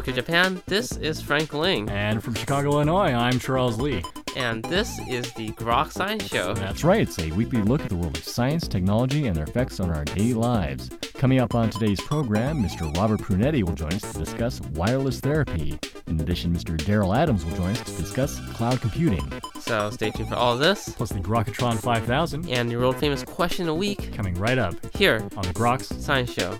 Tokyo, 0.00 0.14
Japan, 0.14 0.62
this 0.64 0.96
is 0.96 1.20
Frank 1.20 1.52
Ling. 1.52 1.86
And 1.90 2.24
from 2.24 2.32
Chicago, 2.32 2.70
Illinois, 2.70 3.12
I'm 3.12 3.38
Charles 3.38 3.78
Lee. 3.78 4.02
And 4.34 4.64
this 4.64 4.98
is 5.06 5.30
the 5.34 5.50
Grok 5.50 5.92
Science 5.92 6.26
Show. 6.26 6.54
That's 6.54 6.82
right, 6.84 7.02
it's 7.02 7.18
a 7.18 7.30
weekly 7.32 7.60
look 7.60 7.82
at 7.82 7.90
the 7.90 7.96
world 7.96 8.16
of 8.16 8.24
science, 8.24 8.66
technology, 8.66 9.26
and 9.26 9.36
their 9.36 9.44
effects 9.44 9.78
on 9.78 9.90
our 9.90 10.06
daily 10.06 10.32
lives. 10.32 10.88
Coming 11.16 11.38
up 11.38 11.54
on 11.54 11.68
today's 11.68 12.00
program, 12.00 12.62
Mr. 12.62 12.96
Robert 12.96 13.20
Prunetti 13.20 13.62
will 13.62 13.74
join 13.74 13.92
us 13.92 14.00
to 14.00 14.18
discuss 14.18 14.62
wireless 14.72 15.20
therapy. 15.20 15.78
In 16.06 16.18
addition, 16.18 16.56
Mr. 16.56 16.78
Daryl 16.78 17.14
Adams 17.14 17.44
will 17.44 17.56
join 17.56 17.72
us 17.72 17.82
to 17.82 17.92
discuss 18.00 18.40
cloud 18.54 18.80
computing. 18.80 19.30
So 19.58 19.90
stay 19.90 20.12
tuned 20.12 20.30
for 20.30 20.36
all 20.36 20.54
of 20.54 20.60
this. 20.60 20.88
Plus 20.88 21.10
the 21.10 21.20
Grokatron 21.20 21.78
5000. 21.78 22.48
And 22.48 22.70
your 22.70 22.80
world 22.80 22.96
famous 22.96 23.22
question 23.22 23.68
a 23.68 23.74
week. 23.74 24.14
Coming 24.14 24.32
right 24.36 24.56
up. 24.56 24.74
Here 24.96 25.16
on 25.36 25.42
the 25.42 25.52
Groks 25.52 25.92
Science 26.00 26.32
Show. 26.32 26.58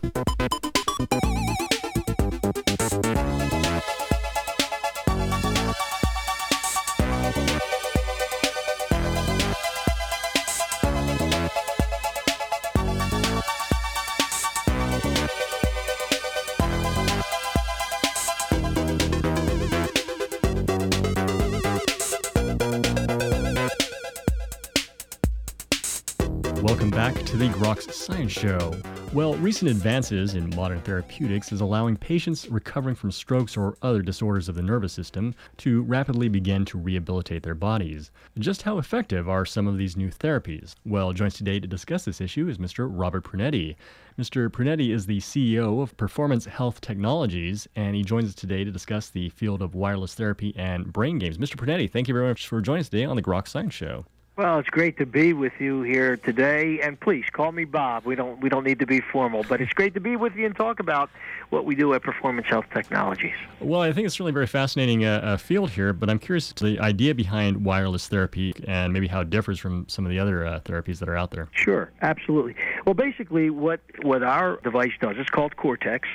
The 27.41 27.49
Groks 27.49 27.91
Science 27.91 28.33
Show. 28.33 28.77
Well, 29.15 29.33
recent 29.37 29.71
advances 29.71 30.35
in 30.35 30.55
modern 30.55 30.83
therapeutics 30.83 31.53
is 31.53 31.63
allowing 31.63 31.97
patients 31.97 32.47
recovering 32.49 32.95
from 32.95 33.11
strokes 33.11 33.57
or 33.57 33.79
other 33.81 34.03
disorders 34.03 34.51
of 34.51 34.57
the 34.57 34.63
nervous 34.63 34.93
system 34.93 35.35
to 35.57 35.81
rapidly 35.85 36.29
begin 36.29 36.67
to 36.67 36.77
rehabilitate 36.77 37.43
their 37.43 37.55
bodies. 37.55 38.11
Just 38.39 38.61
how 38.61 38.77
effective 38.77 39.27
are 39.27 39.47
some 39.47 39.67
of 39.67 39.79
these 39.79 39.97
new 39.97 40.11
therapies? 40.11 40.75
Well, 40.85 41.15
joins 41.15 41.33
today 41.33 41.59
to 41.61 41.67
discuss 41.67 42.05
this 42.05 42.21
issue 42.21 42.47
is 42.47 42.59
Mr. 42.59 42.87
Robert 42.93 43.25
Prunetti. 43.25 43.75
Mr. 44.19 44.51
Prunetti 44.51 44.93
is 44.93 45.07
the 45.07 45.21
CEO 45.21 45.83
of 45.83 45.97
Performance 45.97 46.45
Health 46.45 46.83
Technologies, 46.83 47.67
and 47.75 47.97
he 47.97 48.03
joins 48.03 48.29
us 48.29 48.35
today 48.35 48.65
to 48.65 48.71
discuss 48.71 49.09
the 49.09 49.31
field 49.31 49.63
of 49.63 49.75
wireless 49.75 50.15
therapy 50.15 50.53
and 50.59 50.93
brain 50.93 51.19
games. 51.19 51.39
Mr. 51.39 51.57
Prunetti, 51.57 51.91
thank 51.91 52.07
you 52.07 52.13
very 52.13 52.29
much 52.29 52.47
for 52.47 52.61
joining 52.61 52.81
us 52.81 52.91
today 52.91 53.07
on 53.07 53.17
the 53.17 53.23
Grok 53.23 53.49
Science 53.49 53.73
Show. 53.73 54.05
Well, 54.41 54.59
it's 54.59 54.71
great 54.71 54.97
to 54.97 55.05
be 55.05 55.35
with 55.35 55.53
you 55.59 55.83
here 55.83 56.17
today, 56.17 56.81
and 56.81 56.99
please 56.99 57.27
call 57.31 57.53
me 57.53 57.67
Bob. 57.67 58.07
We 58.07 58.15
don't 58.15 58.41
we 58.41 58.49
don't 58.49 58.65
need 58.65 58.79
to 58.79 58.87
be 58.87 59.03
formal, 59.03 59.45
but 59.47 59.61
it's 59.61 59.75
great 59.75 59.93
to 59.93 60.01
be 60.01 60.17
with 60.17 60.35
you 60.35 60.47
and 60.47 60.57
talk 60.57 60.81
about 60.81 61.11
what 61.51 61.67
we 61.67 61.75
do 61.75 61.93
at 61.93 62.03
Performance 62.03 62.47
Health 62.47 62.65
Technologies. 62.73 63.35
Well, 63.61 63.83
I 63.83 63.93
think 63.93 64.07
it's 64.07 64.19
really 64.19 64.33
very 64.33 64.47
fascinating 64.47 65.05
uh, 65.05 65.21
uh, 65.23 65.37
field 65.37 65.69
here, 65.69 65.93
but 65.93 66.09
I'm 66.09 66.19
curious 66.19 66.55
to 66.55 66.65
the 66.65 66.81
idea 66.81 67.15
behind 67.15 67.63
wireless 67.63 68.09
therapy 68.09 68.55
and 68.67 68.95
maybe 68.95 69.09
how 69.09 69.21
it 69.21 69.29
differs 69.29 69.59
from 69.59 69.87
some 69.91 70.07
of 70.07 70.11
the 70.11 70.19
other 70.19 70.47
uh, 70.47 70.61
therapies 70.61 71.01
that 71.01 71.11
are 71.11 71.19
out 71.19 71.33
there. 71.33 71.51
Sure, 71.53 71.91
absolutely. 72.01 72.55
Well, 72.87 72.95
basically, 72.95 73.51
what 73.51 73.81
what 74.01 74.23
our 74.23 74.59
device 74.63 74.93
does, 75.03 75.17
it's 75.19 75.29
called 75.29 75.59
Cortex, 75.59 76.09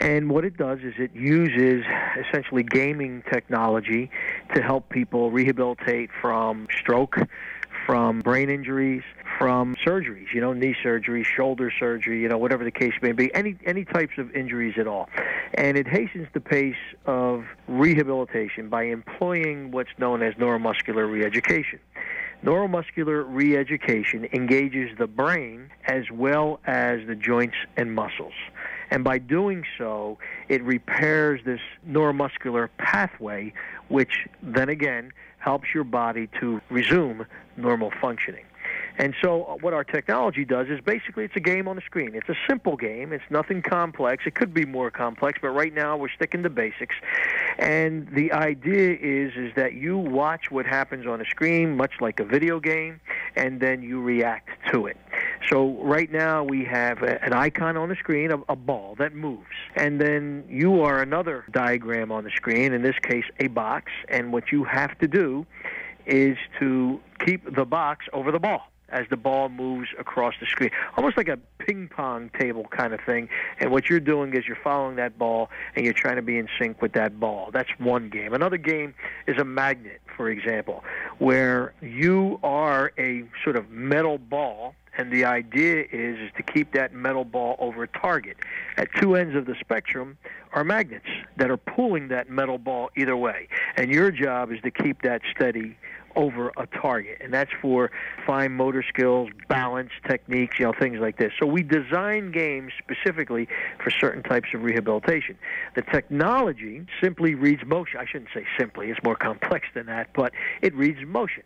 and 0.00 0.28
what 0.28 0.44
it 0.44 0.56
does 0.56 0.80
is 0.80 0.94
it 0.98 1.14
uses 1.14 1.84
essentially 2.18 2.64
gaming 2.64 3.22
technology 3.30 4.10
to 4.56 4.60
help 4.60 4.88
people 4.88 5.30
rehabilitate 5.30 6.10
from 6.20 6.66
stroke 6.76 7.16
from 7.86 8.20
brain 8.20 8.50
injuries, 8.50 9.02
from 9.38 9.74
surgeries, 9.86 10.26
you 10.34 10.40
know, 10.40 10.52
knee 10.52 10.74
surgery, 10.82 11.24
shoulder 11.24 11.72
surgery, 11.78 12.20
you 12.20 12.28
know, 12.28 12.38
whatever 12.38 12.64
the 12.64 12.70
case 12.70 12.92
may 13.02 13.12
be, 13.12 13.34
any 13.34 13.56
any 13.64 13.84
types 13.84 14.18
of 14.18 14.34
injuries 14.34 14.74
at 14.78 14.86
all. 14.86 15.08
And 15.54 15.76
it 15.76 15.86
hastens 15.86 16.28
the 16.34 16.40
pace 16.40 16.74
of 17.06 17.44
rehabilitation 17.66 18.68
by 18.68 18.84
employing 18.84 19.70
what's 19.70 19.90
known 19.98 20.22
as 20.22 20.34
neuromuscular 20.34 21.08
reeducation. 21.08 21.78
Neuromuscular 22.44 23.24
reeducation 23.26 24.32
engages 24.32 24.96
the 24.98 25.06
brain 25.06 25.70
as 25.86 26.04
well 26.10 26.58
as 26.66 27.06
the 27.06 27.14
joints 27.14 27.56
and 27.76 27.94
muscles. 27.94 28.32
And 28.90 29.04
by 29.04 29.18
doing 29.18 29.64
so, 29.78 30.18
it 30.48 30.62
repairs 30.62 31.40
this 31.44 31.60
neuromuscular 31.88 32.68
pathway, 32.78 33.52
which 33.88 34.26
then 34.42 34.68
again 34.68 35.12
helps 35.40 35.74
your 35.74 35.84
body 35.84 36.28
to 36.38 36.60
resume 36.70 37.26
normal 37.56 37.92
functioning. 38.00 38.44
And 38.98 39.14
so, 39.22 39.44
uh, 39.44 39.56
what 39.56 39.72
our 39.72 39.84
technology 39.84 40.44
does 40.44 40.68
is 40.68 40.80
basically 40.80 41.24
it's 41.24 41.36
a 41.36 41.40
game 41.40 41.68
on 41.68 41.76
the 41.76 41.82
screen. 41.82 42.14
It's 42.14 42.28
a 42.28 42.36
simple 42.46 42.76
game. 42.76 43.12
It's 43.12 43.24
nothing 43.30 43.62
complex. 43.62 44.24
It 44.26 44.34
could 44.34 44.52
be 44.52 44.66
more 44.66 44.90
complex, 44.90 45.38
but 45.40 45.50
right 45.50 45.72
now 45.72 45.96
we're 45.96 46.10
sticking 46.10 46.42
to 46.42 46.50
basics. 46.50 46.94
And 47.58 48.08
the 48.14 48.32
idea 48.32 48.98
is 49.00 49.32
is 49.36 49.54
that 49.56 49.74
you 49.74 49.96
watch 49.96 50.50
what 50.50 50.66
happens 50.66 51.06
on 51.06 51.18
the 51.20 51.24
screen, 51.24 51.76
much 51.76 51.92
like 52.00 52.20
a 52.20 52.24
video 52.24 52.60
game, 52.60 53.00
and 53.36 53.60
then 53.60 53.82
you 53.82 54.02
react 54.02 54.50
to 54.72 54.86
it. 54.86 54.98
So 55.48 55.76
right 55.82 56.10
now 56.10 56.44
we 56.44 56.64
have 56.64 57.02
a, 57.02 57.22
an 57.24 57.32
icon 57.32 57.76
on 57.76 57.88
the 57.88 57.96
screen, 57.96 58.30
a, 58.30 58.38
a 58.48 58.56
ball 58.56 58.94
that 58.98 59.14
moves, 59.14 59.46
and 59.74 60.00
then 60.00 60.44
you 60.48 60.82
are 60.82 61.00
another 61.00 61.44
diagram 61.50 62.12
on 62.12 62.24
the 62.24 62.30
screen. 62.30 62.72
In 62.72 62.82
this 62.82 62.96
case, 63.02 63.24
a 63.38 63.46
box, 63.48 63.90
and 64.08 64.32
what 64.32 64.52
you 64.52 64.64
have 64.64 64.98
to 64.98 65.08
do 65.08 65.46
is 66.06 66.36
to 66.58 67.00
keep 67.24 67.54
the 67.54 67.64
box 67.64 68.06
over 68.12 68.30
the 68.32 68.38
ball 68.38 68.70
as 68.90 69.06
the 69.08 69.16
ball 69.16 69.48
moves 69.48 69.88
across 69.98 70.34
the 70.40 70.46
screen, 70.46 70.70
almost 70.96 71.16
like 71.16 71.28
a 71.28 71.38
ping 71.58 71.88
pong 71.88 72.30
table 72.38 72.66
kind 72.70 72.92
of 72.92 73.00
thing. 73.00 73.28
And 73.58 73.70
what 73.70 73.88
you're 73.88 74.00
doing 74.00 74.34
is 74.34 74.46
you're 74.46 74.58
following 74.62 74.96
that 74.96 75.18
ball 75.18 75.48
and 75.76 75.84
you're 75.84 75.94
trying 75.94 76.16
to 76.16 76.22
be 76.22 76.38
in 76.38 76.48
sync 76.58 76.82
with 76.82 76.92
that 76.92 77.20
ball. 77.20 77.50
That's 77.52 77.70
one 77.78 78.08
game. 78.08 78.34
Another 78.34 78.56
game 78.56 78.94
is 79.26 79.38
a 79.38 79.44
magnet, 79.44 80.00
for 80.16 80.28
example, 80.28 80.84
where 81.18 81.72
you 81.80 82.40
are 82.42 82.92
a 82.98 83.24
sort 83.44 83.56
of 83.56 83.70
metal 83.70 84.18
ball 84.18 84.74
and 84.96 85.12
the 85.12 85.24
idea 85.24 85.84
is, 85.90 86.18
is 86.18 86.30
to 86.36 86.42
keep 86.42 86.72
that 86.72 86.92
metal 86.92 87.24
ball 87.24 87.56
over 87.58 87.82
a 87.82 87.88
target. 87.88 88.36
At 88.76 88.88
two 89.00 89.14
ends 89.14 89.36
of 89.36 89.46
the 89.46 89.54
spectrum 89.60 90.18
are 90.52 90.64
magnets 90.64 91.06
that 91.36 91.50
are 91.50 91.56
pulling 91.56 92.08
that 92.08 92.28
metal 92.28 92.58
ball 92.58 92.90
either 92.96 93.16
way. 93.16 93.48
And 93.76 93.90
your 93.90 94.10
job 94.10 94.52
is 94.52 94.60
to 94.62 94.70
keep 94.70 95.02
that 95.02 95.22
steady 95.34 95.76
over 96.16 96.52
a 96.56 96.66
target, 96.66 97.18
and 97.20 97.32
that's 97.32 97.52
for 97.62 97.90
fine 98.26 98.52
motor 98.52 98.84
skills, 98.88 99.28
balance 99.48 99.90
techniques, 100.08 100.58
you 100.58 100.66
know, 100.66 100.72
things 100.72 100.98
like 100.98 101.18
this. 101.18 101.32
So 101.38 101.46
we 101.46 101.62
design 101.62 102.32
games 102.32 102.72
specifically 102.78 103.48
for 103.82 103.90
certain 103.90 104.22
types 104.22 104.48
of 104.54 104.62
rehabilitation. 104.62 105.38
The 105.76 105.82
technology 105.82 106.84
simply 107.00 107.34
reads 107.34 107.64
motion. 107.64 108.00
I 108.00 108.06
shouldn't 108.06 108.30
say 108.34 108.44
simply; 108.58 108.90
it's 108.90 109.02
more 109.04 109.16
complex 109.16 109.68
than 109.74 109.86
that, 109.86 110.10
but 110.14 110.32
it 110.62 110.74
reads 110.74 110.98
motion. 111.06 111.44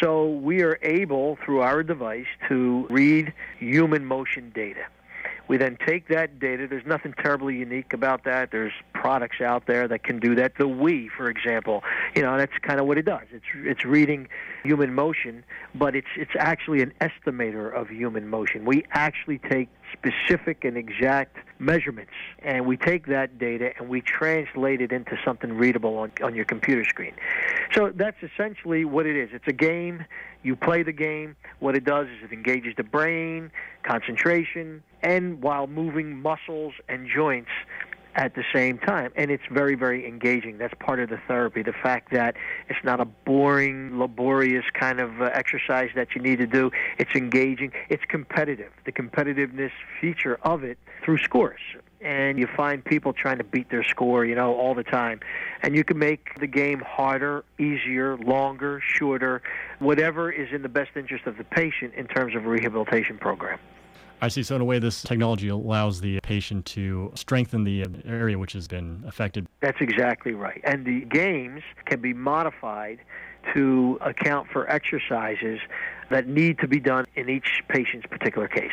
So 0.00 0.28
we 0.28 0.62
are 0.62 0.78
able, 0.82 1.36
through 1.44 1.60
our 1.60 1.82
device, 1.82 2.26
to 2.48 2.86
read 2.90 3.32
human 3.58 4.04
motion 4.04 4.50
data. 4.54 4.84
We 5.50 5.56
then 5.56 5.76
take 5.84 6.06
that 6.10 6.38
data. 6.38 6.68
There's 6.70 6.86
nothing 6.86 7.12
terribly 7.20 7.56
unique 7.56 7.92
about 7.92 8.22
that. 8.22 8.52
There's 8.52 8.72
products 8.92 9.40
out 9.40 9.66
there 9.66 9.88
that 9.88 10.04
can 10.04 10.20
do 10.20 10.36
that. 10.36 10.52
The 10.56 10.68
Wii, 10.68 11.08
for 11.10 11.28
example, 11.28 11.82
you 12.14 12.22
know, 12.22 12.38
that's 12.38 12.56
kind 12.62 12.78
of 12.78 12.86
what 12.86 12.98
it 12.98 13.04
does. 13.04 13.26
It's 13.32 13.44
it's 13.56 13.84
reading 13.84 14.28
human 14.62 14.94
motion, 14.94 15.42
but 15.74 15.96
it's 15.96 16.06
it's 16.14 16.30
actually 16.38 16.82
an 16.82 16.92
estimator 17.00 17.74
of 17.74 17.88
human 17.88 18.28
motion. 18.28 18.64
We 18.64 18.84
actually 18.92 19.38
take 19.38 19.68
specific 19.92 20.64
and 20.64 20.76
exact 20.76 21.38
measurements, 21.58 22.12
and 22.44 22.64
we 22.64 22.76
take 22.76 23.08
that 23.08 23.40
data 23.40 23.72
and 23.76 23.88
we 23.88 24.02
translate 24.02 24.80
it 24.80 24.92
into 24.92 25.18
something 25.24 25.54
readable 25.54 25.98
on, 25.98 26.12
on 26.22 26.36
your 26.36 26.44
computer 26.44 26.84
screen. 26.84 27.14
So 27.74 27.90
that's 27.92 28.18
essentially 28.22 28.84
what 28.84 29.04
it 29.04 29.16
is. 29.16 29.30
It's 29.32 29.48
a 29.48 29.52
game. 29.52 30.04
You 30.44 30.54
play 30.54 30.84
the 30.84 30.92
game. 30.92 31.34
What 31.58 31.74
it 31.74 31.84
does 31.84 32.06
is 32.06 32.22
it 32.22 32.32
engages 32.32 32.74
the 32.76 32.84
brain, 32.84 33.50
concentration, 33.82 34.84
and 35.02 35.42
while 35.42 35.66
moving 35.66 36.20
muscles 36.20 36.74
and 36.88 37.08
joints 37.08 37.50
at 38.14 38.34
the 38.34 38.44
same 38.52 38.78
time. 38.78 39.12
And 39.16 39.30
it's 39.30 39.44
very, 39.50 39.74
very 39.74 40.06
engaging. 40.06 40.58
That's 40.58 40.74
part 40.80 41.00
of 41.00 41.08
the 41.10 41.18
therapy. 41.28 41.62
The 41.62 41.72
fact 41.72 42.12
that 42.12 42.36
it's 42.68 42.82
not 42.84 43.00
a 43.00 43.04
boring, 43.04 43.98
laborious 43.98 44.64
kind 44.78 45.00
of 45.00 45.20
uh, 45.20 45.30
exercise 45.32 45.90
that 45.94 46.08
you 46.14 46.22
need 46.22 46.38
to 46.38 46.46
do. 46.46 46.70
It's 46.98 47.14
engaging. 47.14 47.72
It's 47.88 48.04
competitive. 48.08 48.72
The 48.84 48.92
competitiveness 48.92 49.70
feature 50.00 50.38
of 50.42 50.64
it 50.64 50.78
through 51.04 51.18
scores. 51.18 51.60
And 52.00 52.38
you 52.38 52.48
find 52.56 52.82
people 52.82 53.12
trying 53.12 53.38
to 53.38 53.44
beat 53.44 53.70
their 53.70 53.84
score, 53.84 54.24
you 54.24 54.34
know, 54.34 54.54
all 54.54 54.74
the 54.74 54.82
time. 54.82 55.20
And 55.62 55.76
you 55.76 55.84
can 55.84 55.98
make 55.98 56.30
the 56.40 56.46
game 56.46 56.80
harder, 56.80 57.44
easier, 57.58 58.16
longer, 58.16 58.82
shorter, 58.86 59.42
whatever 59.80 60.32
is 60.32 60.48
in 60.52 60.62
the 60.62 60.68
best 60.70 60.90
interest 60.96 61.26
of 61.26 61.36
the 61.36 61.44
patient 61.44 61.92
in 61.94 62.06
terms 62.06 62.34
of 62.34 62.46
a 62.46 62.48
rehabilitation 62.48 63.18
program. 63.18 63.58
I 64.22 64.28
see. 64.28 64.42
So, 64.42 64.54
in 64.56 64.60
a 64.60 64.64
way, 64.64 64.78
this 64.78 65.02
technology 65.02 65.48
allows 65.48 66.00
the 66.00 66.20
patient 66.20 66.66
to 66.66 67.10
strengthen 67.14 67.64
the 67.64 67.86
area 68.04 68.38
which 68.38 68.52
has 68.52 68.68
been 68.68 69.02
affected. 69.06 69.46
That's 69.60 69.80
exactly 69.80 70.32
right. 70.32 70.60
And 70.64 70.84
the 70.84 71.00
games 71.06 71.62
can 71.86 72.00
be 72.00 72.12
modified 72.12 72.98
to 73.54 73.98
account 74.02 74.48
for 74.50 74.70
exercises 74.70 75.60
that 76.10 76.26
need 76.26 76.58
to 76.58 76.68
be 76.68 76.80
done 76.80 77.06
in 77.14 77.30
each 77.30 77.62
patient's 77.68 78.06
particular 78.06 78.48
case. 78.48 78.72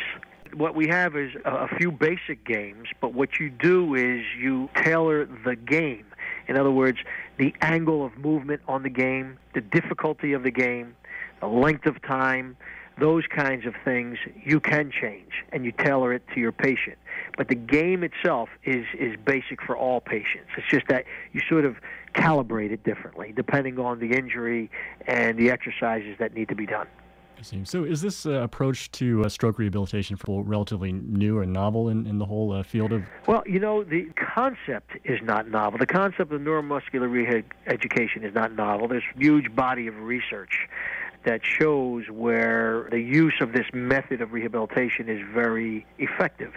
What 0.54 0.74
we 0.74 0.88
have 0.88 1.16
is 1.16 1.32
a, 1.44 1.68
few 1.76 1.92
basic 1.92 2.44
games, 2.44 2.88
but 3.00 3.14
what 3.14 3.38
you 3.38 3.50
do 3.50 3.94
is 3.94 4.24
you 4.38 4.68
tailor 4.76 5.26
the 5.44 5.56
game. 5.56 6.06
In 6.48 6.58
other 6.58 6.70
words, 6.70 6.98
the 7.36 7.54
angle 7.60 8.04
of 8.04 8.16
movement 8.16 8.62
on 8.66 8.82
the 8.82 8.88
game, 8.88 9.38
the 9.54 9.60
difficulty 9.60 10.32
of 10.32 10.42
the 10.42 10.50
game, 10.50 10.96
the 11.40 11.46
length 11.46 11.86
of 11.86 12.00
time, 12.02 12.56
those 13.00 13.24
kinds 13.26 13.66
of 13.66 13.74
things 13.84 14.18
you 14.44 14.60
can 14.60 14.90
change 14.90 15.44
and 15.52 15.64
you 15.64 15.72
tailor 15.72 16.12
it 16.12 16.22
to 16.34 16.40
your 16.40 16.52
patient. 16.52 16.98
But 17.36 17.48
the 17.48 17.54
game 17.54 18.02
itself 18.02 18.48
is, 18.64 18.84
is 18.98 19.14
basic 19.24 19.62
for 19.62 19.76
all 19.76 20.00
patients. 20.00 20.48
It's 20.56 20.68
just 20.68 20.88
that 20.88 21.04
you 21.32 21.40
sort 21.48 21.64
of 21.64 21.76
calibrate 22.14 22.72
it 22.72 22.82
differently 22.84 23.32
depending 23.34 23.78
on 23.78 24.00
the 24.00 24.12
injury 24.12 24.70
and 25.06 25.38
the 25.38 25.50
exercises 25.50 26.16
that 26.18 26.34
need 26.34 26.48
to 26.48 26.54
be 26.54 26.66
done. 26.66 26.88
So, 27.62 27.84
is 27.84 28.00
this 28.00 28.26
uh, 28.26 28.32
approach 28.42 28.90
to 28.92 29.24
uh, 29.24 29.28
stroke 29.28 29.58
rehabilitation 29.58 30.16
for 30.16 30.42
relatively 30.42 30.90
new 30.90 31.38
or 31.38 31.46
novel 31.46 31.88
in, 31.88 32.04
in 32.06 32.18
the 32.18 32.26
whole 32.26 32.52
uh, 32.52 32.64
field 32.64 32.92
of? 32.92 33.04
Well, 33.28 33.44
you 33.46 33.60
know, 33.60 33.84
the 33.84 34.08
concept 34.16 34.90
is 35.04 35.20
not 35.22 35.48
novel. 35.48 35.78
The 35.78 35.86
concept 35.86 36.32
of 36.32 36.40
neuromuscular 36.40 37.08
rehab 37.08 37.44
education 37.68 38.24
is 38.24 38.34
not 38.34 38.56
novel. 38.56 38.88
There's 38.88 39.04
a 39.14 39.18
huge 39.18 39.54
body 39.54 39.86
of 39.86 39.96
research 40.00 40.68
that 41.24 41.40
shows 41.44 42.04
where 42.10 42.88
the 42.90 43.00
use 43.00 43.34
of 43.40 43.52
this 43.52 43.66
method 43.72 44.20
of 44.20 44.32
rehabilitation 44.32 45.08
is 45.08 45.20
very 45.32 45.86
effective. 45.98 46.52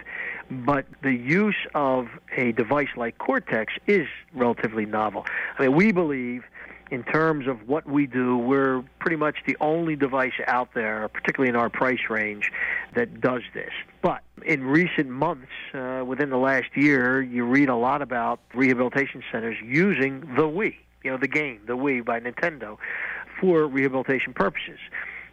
But 0.50 0.86
the 1.02 1.14
use 1.14 1.56
of 1.74 2.08
a 2.36 2.52
device 2.52 2.88
like 2.96 3.18
Cortex 3.18 3.72
is 3.86 4.06
relatively 4.34 4.86
novel. 4.86 5.24
I 5.58 5.62
mean, 5.62 5.74
we 5.74 5.92
believe 5.92 6.44
in 6.92 7.02
terms 7.04 7.48
of 7.48 7.66
what 7.66 7.86
we 7.86 8.06
do, 8.06 8.36
we're 8.36 8.82
pretty 8.98 9.16
much 9.16 9.36
the 9.46 9.56
only 9.62 9.96
device 9.96 10.34
out 10.46 10.74
there, 10.74 11.08
particularly 11.08 11.48
in 11.48 11.56
our 11.56 11.70
price 11.70 12.10
range, 12.10 12.52
that 12.94 13.18
does 13.18 13.40
this. 13.54 13.70
But 14.02 14.20
in 14.44 14.62
recent 14.62 15.08
months, 15.08 15.48
uh, 15.72 16.04
within 16.06 16.28
the 16.28 16.36
last 16.36 16.76
year, 16.76 17.22
you 17.22 17.44
read 17.44 17.70
a 17.70 17.76
lot 17.76 18.02
about 18.02 18.40
rehabilitation 18.54 19.22
centers 19.32 19.56
using 19.64 20.20
the 20.20 20.42
Wii, 20.42 20.74
you 21.02 21.10
know, 21.10 21.16
the 21.16 21.28
game, 21.28 21.60
the 21.66 21.78
Wii 21.78 22.04
by 22.04 22.20
Nintendo, 22.20 22.76
for 23.42 23.66
rehabilitation 23.66 24.32
purposes. 24.32 24.78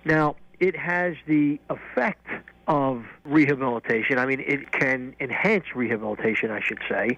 Now, 0.03 0.35
it 0.59 0.75
has 0.75 1.13
the 1.27 1.59
effect 1.69 2.25
of 2.67 3.03
rehabilitation. 3.23 4.17
I 4.17 4.25
mean, 4.25 4.41
it 4.41 4.71
can 4.71 5.15
enhance 5.19 5.65
rehabilitation, 5.75 6.51
I 6.51 6.59
should 6.61 6.79
say, 6.89 7.17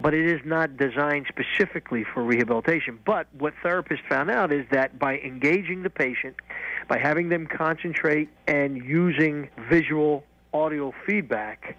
but 0.00 0.14
it 0.14 0.26
is 0.26 0.40
not 0.44 0.76
designed 0.76 1.26
specifically 1.28 2.04
for 2.04 2.22
rehabilitation. 2.22 2.98
But 3.06 3.28
what 3.38 3.54
therapists 3.64 4.06
found 4.08 4.30
out 4.30 4.52
is 4.52 4.66
that 4.72 4.98
by 4.98 5.18
engaging 5.18 5.84
the 5.84 5.90
patient, 5.90 6.36
by 6.88 6.98
having 6.98 7.28
them 7.30 7.46
concentrate 7.46 8.28
and 8.46 8.76
using 8.76 9.48
visual 9.70 10.24
audio 10.52 10.92
feedback 11.06 11.76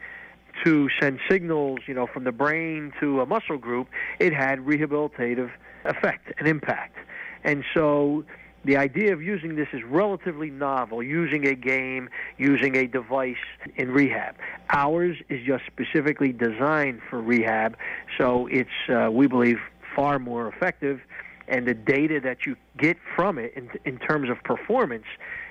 to 0.63 0.89
send 1.01 1.19
signals, 1.29 1.79
you 1.87 1.93
know, 1.93 2.07
from 2.07 2.23
the 2.23 2.31
brain 2.31 2.93
to 3.01 3.21
a 3.21 3.25
muscle 3.25 3.57
group, 3.57 3.87
it 4.19 4.33
had 4.33 4.59
rehabilitative 4.59 5.51
effect 5.85 6.31
and 6.37 6.47
impact. 6.47 6.97
And 7.43 7.63
so 7.73 8.23
the 8.65 8.77
idea 8.77 9.13
of 9.13 9.21
using 9.21 9.55
this 9.55 9.67
is 9.73 9.83
relatively 9.83 10.49
novel, 10.49 11.03
using 11.03 11.45
a 11.47 11.55
game, 11.55 12.09
using 12.37 12.75
a 12.75 12.87
device 12.87 13.35
in 13.75 13.91
rehab. 13.91 14.35
Ours 14.69 15.17
is 15.29 15.45
just 15.45 15.65
specifically 15.65 16.31
designed 16.31 17.01
for 17.09 17.21
rehab, 17.21 17.75
so 18.17 18.47
it's, 18.47 18.69
uh, 18.89 19.09
we 19.11 19.27
believe, 19.27 19.59
far 19.95 20.19
more 20.19 20.47
effective. 20.47 21.01
And 21.47 21.67
the 21.67 21.73
data 21.73 22.21
that 22.21 22.45
you 22.45 22.55
get 22.77 22.97
from 23.15 23.37
it 23.37 23.53
in, 23.55 23.69
in 23.83 23.99
terms 23.99 24.29
of 24.29 24.41
performance, 24.43 25.05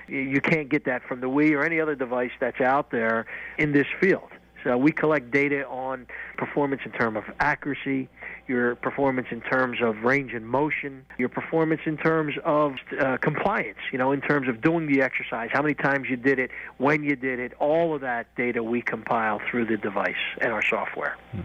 you 0.07 0.41
can't 0.41 0.67
get 0.67 0.85
that 0.85 1.03
from 1.07 1.21
the 1.21 1.27
Wii 1.27 1.51
or 1.51 1.63
any 1.63 1.79
other 1.79 1.95
device 1.95 2.31
that's 2.39 2.59
out 2.59 2.89
there 2.89 3.27
in 3.59 3.73
this 3.73 3.85
field. 4.01 4.29
So 4.63 4.77
we 4.77 4.91
collect 4.91 5.31
data 5.31 5.67
on 5.67 6.07
performance 6.37 6.81
in 6.85 6.91
terms 6.91 7.17
of 7.17 7.23
accuracy, 7.39 8.07
your 8.47 8.75
performance 8.75 9.27
in 9.31 9.41
terms 9.41 9.79
of 9.81 10.03
range 10.03 10.33
and 10.33 10.47
motion, 10.47 11.05
your 11.17 11.29
performance 11.29 11.81
in 11.85 11.97
terms 11.97 12.35
of 12.45 12.75
uh, 12.99 13.17
compliance, 13.17 13.79
you 13.91 13.97
know, 13.97 14.11
in 14.11 14.21
terms 14.21 14.47
of 14.47 14.61
doing 14.61 14.87
the 14.87 15.01
exercise, 15.01 15.49
how 15.51 15.61
many 15.61 15.73
times 15.73 16.07
you 16.09 16.15
did 16.15 16.39
it, 16.39 16.51
when 16.77 17.03
you 17.03 17.15
did 17.15 17.39
it, 17.39 17.53
all 17.59 17.93
of 17.93 18.01
that 18.01 18.33
data 18.35 18.63
we 18.63 18.81
compile 18.81 19.39
through 19.49 19.65
the 19.65 19.77
device 19.77 20.15
and 20.41 20.51
our 20.51 20.63
software. 20.63 21.17
Hmm. 21.31 21.41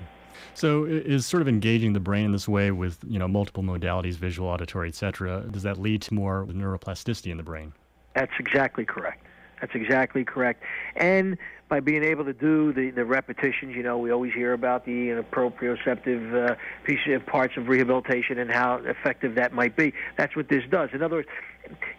So 0.54 0.84
is 0.84 1.24
sort 1.24 1.40
of 1.40 1.48
engaging 1.48 1.92
the 1.92 2.00
brain 2.00 2.24
in 2.24 2.32
this 2.32 2.48
way 2.48 2.72
with, 2.72 2.98
you 3.06 3.18
know, 3.18 3.28
multiple 3.28 3.62
modalities, 3.62 4.14
visual, 4.14 4.48
auditory, 4.48 4.88
etc., 4.88 5.44
does 5.50 5.62
that 5.62 5.78
lead 5.78 6.02
to 6.02 6.14
more 6.14 6.46
neuroplasticity 6.46 7.30
in 7.30 7.36
the 7.36 7.44
brain? 7.44 7.72
That's 8.14 8.32
exactly 8.40 8.84
correct. 8.84 9.24
That's 9.60 9.74
exactly 9.74 10.24
correct. 10.24 10.62
And 10.96 11.38
by 11.68 11.80
being 11.80 12.02
able 12.02 12.24
to 12.24 12.32
do 12.32 12.72
the, 12.72 12.90
the 12.90 13.04
repetitions, 13.04 13.76
you 13.76 13.82
know, 13.82 13.98
we 13.98 14.10
always 14.10 14.32
hear 14.32 14.52
about 14.52 14.86
the 14.86 15.24
proprioceptive 15.30 16.50
uh, 16.50 17.14
of 17.14 17.26
parts 17.26 17.56
of 17.56 17.68
rehabilitation 17.68 18.38
and 18.38 18.50
how 18.50 18.76
effective 18.84 19.34
that 19.34 19.52
might 19.52 19.76
be. 19.76 19.92
That's 20.16 20.34
what 20.34 20.48
this 20.48 20.64
does. 20.70 20.90
In 20.92 21.02
other 21.02 21.16
words, 21.16 21.28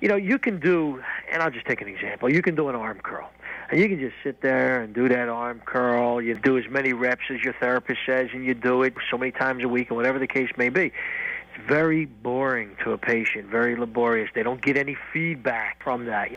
you 0.01 0.07
know, 0.07 0.15
you 0.15 0.39
can 0.39 0.59
do, 0.59 1.01
and 1.31 1.43
I'll 1.43 1.51
just 1.51 1.67
take 1.67 1.81
an 1.81 1.87
example. 1.87 2.31
You 2.31 2.41
can 2.41 2.55
do 2.55 2.69
an 2.69 2.75
arm 2.75 2.99
curl. 3.03 3.29
And 3.71 3.79
you 3.79 3.87
can 3.87 3.99
just 3.99 4.15
sit 4.23 4.41
there 4.41 4.81
and 4.81 4.95
do 4.95 5.07
that 5.09 5.29
arm 5.29 5.61
curl. 5.63 6.19
You 6.21 6.33
do 6.33 6.57
as 6.57 6.63
many 6.69 6.93
reps 6.93 7.23
as 7.29 7.43
your 7.43 7.53
therapist 7.59 7.99
says, 8.05 8.29
and 8.33 8.43
you 8.43 8.55
do 8.55 8.81
it 8.81 8.95
so 9.11 9.17
many 9.17 9.31
times 9.31 9.63
a 9.63 9.67
week, 9.67 9.91
or 9.91 9.95
whatever 9.95 10.17
the 10.17 10.27
case 10.27 10.49
may 10.57 10.69
be 10.69 10.85
It's 10.85 11.67
very 11.67 12.05
boring 12.05 12.75
to 12.83 12.93
a 12.93 12.97
patient, 12.97 13.47
very 13.47 13.75
laborious. 13.75 14.31
They 14.33 14.41
don't 14.41 14.61
get 14.61 14.75
any 14.75 14.97
feedback 15.13 15.83
from 15.83 16.05
that. 16.05 16.29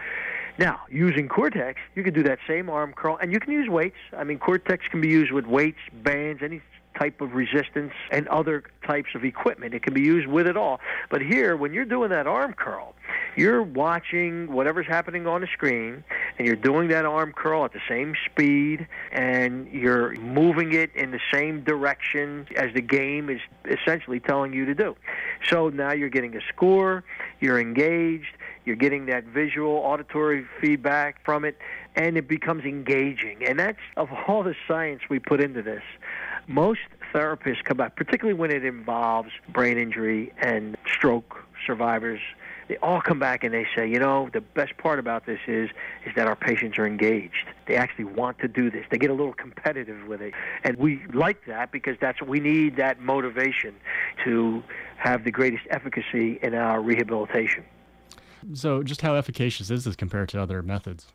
Now, 0.58 0.80
using 0.90 1.28
Cortex, 1.28 1.80
you 1.94 2.02
can 2.02 2.12
do 2.12 2.22
that 2.24 2.38
same 2.46 2.68
arm 2.68 2.92
curl, 2.92 3.18
and 3.20 3.32
you 3.32 3.40
can 3.40 3.52
use 3.52 3.68
weights. 3.68 3.96
I 4.16 4.24
mean, 4.24 4.38
Cortex 4.38 4.86
can 4.88 5.00
be 5.00 5.08
used 5.08 5.32
with 5.32 5.46
weights, 5.46 5.78
bands, 6.02 6.42
any 6.42 6.60
type 6.98 7.22
of 7.22 7.32
resistance, 7.32 7.92
and 8.10 8.28
other 8.28 8.64
types 8.86 9.08
of 9.14 9.24
equipment. 9.24 9.72
It 9.72 9.82
can 9.82 9.94
be 9.94 10.02
used 10.02 10.26
with 10.26 10.46
it 10.46 10.58
all. 10.58 10.78
But 11.10 11.22
here, 11.22 11.56
when 11.56 11.72
you're 11.72 11.86
doing 11.86 12.10
that 12.10 12.26
arm 12.26 12.52
curl, 12.52 12.94
you're 13.34 13.62
watching 13.62 14.52
whatever's 14.52 14.86
happening 14.86 15.26
on 15.26 15.40
the 15.40 15.46
screen, 15.46 16.04
and 16.38 16.46
you're 16.46 16.54
doing 16.54 16.88
that 16.88 17.06
arm 17.06 17.32
curl 17.32 17.64
at 17.64 17.72
the 17.72 17.80
same 17.88 18.14
speed, 18.30 18.86
and 19.10 19.68
you're 19.72 20.14
moving 20.16 20.74
it 20.74 20.94
in 20.94 21.12
the 21.12 21.20
same 21.32 21.62
direction 21.62 22.46
as 22.56 22.74
the 22.74 22.82
game 22.82 23.30
is 23.30 23.40
essentially 23.64 24.20
telling 24.20 24.52
you 24.52 24.66
to 24.66 24.74
do. 24.74 24.94
So 25.48 25.70
now 25.70 25.92
you're 25.92 26.10
getting 26.10 26.36
a 26.36 26.40
score, 26.54 27.04
you're 27.40 27.58
engaged, 27.58 28.36
you're 28.64 28.76
getting 28.76 29.06
that 29.06 29.24
visual, 29.24 29.72
auditory 29.72 30.46
feedback 30.60 31.24
from 31.24 31.44
it, 31.44 31.58
and 31.96 32.16
it 32.16 32.28
becomes 32.28 32.64
engaging. 32.64 33.44
And 33.46 33.58
that's 33.58 33.78
of 33.96 34.08
all 34.26 34.42
the 34.42 34.54
science 34.68 35.02
we 35.10 35.18
put 35.18 35.40
into 35.40 35.62
this. 35.62 35.82
Most 36.46 36.80
therapists 37.14 37.62
come 37.64 37.76
back, 37.76 37.96
particularly 37.96 38.38
when 38.38 38.50
it 38.50 38.64
involves 38.64 39.30
brain 39.48 39.78
injury 39.78 40.32
and 40.38 40.76
stroke 40.86 41.44
survivors. 41.66 42.20
They 42.68 42.76
all 42.78 43.00
come 43.00 43.18
back 43.18 43.44
and 43.44 43.52
they 43.52 43.66
say, 43.76 43.88
you 43.88 43.98
know, 43.98 44.30
the 44.32 44.40
best 44.40 44.76
part 44.78 44.98
about 44.98 45.26
this 45.26 45.40
is 45.46 45.68
is 46.06 46.14
that 46.16 46.26
our 46.26 46.36
patients 46.36 46.78
are 46.78 46.86
engaged. 46.86 47.46
They 47.66 47.76
actually 47.76 48.04
want 48.04 48.38
to 48.38 48.48
do 48.48 48.70
this. 48.70 48.86
They 48.90 48.98
get 48.98 49.10
a 49.10 49.14
little 49.14 49.34
competitive 49.34 50.06
with 50.06 50.22
it, 50.22 50.32
and 50.64 50.76
we 50.78 51.04
like 51.12 51.44
that 51.46 51.72
because 51.72 51.96
that's 52.00 52.22
we 52.22 52.40
need 52.40 52.76
that 52.76 53.00
motivation 53.00 53.74
to 54.24 54.62
have 54.96 55.24
the 55.24 55.30
greatest 55.30 55.64
efficacy 55.70 56.38
in 56.42 56.54
our 56.54 56.80
rehabilitation. 56.80 57.64
So, 58.54 58.82
just 58.82 59.00
how 59.02 59.14
efficacious 59.14 59.70
is 59.70 59.84
this 59.84 59.96
compared 59.96 60.28
to 60.30 60.40
other 60.40 60.62
methods? 60.62 61.06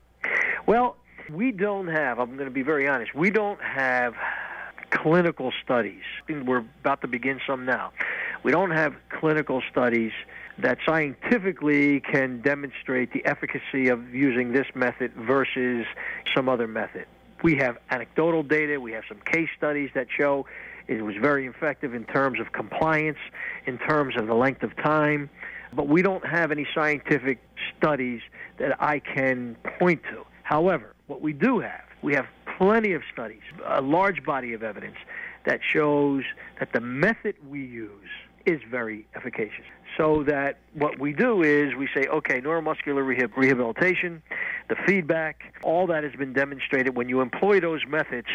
Well, 0.65 0.95
we 1.31 1.51
don't 1.51 1.87
have, 1.87 2.19
I'm 2.19 2.33
going 2.33 2.45
to 2.45 2.51
be 2.51 2.61
very 2.61 2.87
honest, 2.87 3.13
we 3.13 3.29
don't 3.29 3.61
have 3.61 4.13
clinical 4.89 5.51
studies. 5.63 6.03
We're 6.29 6.65
about 6.81 7.01
to 7.01 7.07
begin 7.07 7.39
some 7.45 7.65
now. 7.65 7.91
We 8.43 8.51
don't 8.51 8.71
have 8.71 8.95
clinical 9.09 9.61
studies 9.69 10.11
that 10.59 10.77
scientifically 10.85 11.99
can 11.99 12.41
demonstrate 12.41 13.13
the 13.13 13.23
efficacy 13.25 13.89
of 13.89 14.13
using 14.13 14.53
this 14.53 14.67
method 14.73 15.13
versus 15.13 15.85
some 16.35 16.49
other 16.49 16.67
method. 16.67 17.05
We 17.43 17.55
have 17.57 17.77
anecdotal 17.91 18.43
data, 18.43 18.79
we 18.79 18.93
have 18.93 19.03
some 19.07 19.19
case 19.25 19.49
studies 19.55 19.91
that 19.93 20.07
show 20.15 20.45
it 20.87 21.01
was 21.03 21.15
very 21.17 21.45
effective 21.47 21.93
in 21.93 22.05
terms 22.05 22.39
of 22.39 22.53
compliance, 22.53 23.19
in 23.65 23.77
terms 23.77 24.15
of 24.15 24.27
the 24.27 24.33
length 24.33 24.63
of 24.63 24.75
time, 24.77 25.29
but 25.73 25.87
we 25.87 26.01
don't 26.01 26.25
have 26.25 26.51
any 26.51 26.67
scientific 26.73 27.39
studies 27.77 28.21
that 28.57 28.81
I 28.81 28.99
can 28.99 29.55
point 29.79 30.01
to. 30.11 30.25
However, 30.43 30.95
what 31.07 31.21
we 31.21 31.33
do 31.33 31.59
have, 31.59 31.83
we 32.01 32.13
have 32.13 32.25
plenty 32.57 32.93
of 32.93 33.01
studies, 33.11 33.41
a 33.65 33.81
large 33.81 34.23
body 34.23 34.53
of 34.53 34.63
evidence 34.63 34.97
that 35.45 35.59
shows 35.63 36.23
that 36.59 36.73
the 36.73 36.81
method 36.81 37.35
we 37.49 37.63
use 37.63 38.09
is 38.45 38.61
very 38.69 39.05
efficacious. 39.13 39.65
So 39.97 40.23
that 40.23 40.59
what 40.73 40.99
we 40.99 41.11
do 41.11 41.41
is 41.41 41.75
we 41.75 41.89
say, 41.93 42.07
okay, 42.07 42.39
neuromuscular 42.39 43.05
rehab- 43.05 43.35
rehabilitation, 43.35 44.21
the 44.69 44.75
feedback, 44.85 45.53
all 45.63 45.87
that 45.87 46.03
has 46.03 46.13
been 46.13 46.33
demonstrated. 46.33 46.95
When 46.95 47.09
you 47.09 47.21
employ 47.21 47.59
those 47.59 47.81
methods, 47.87 48.27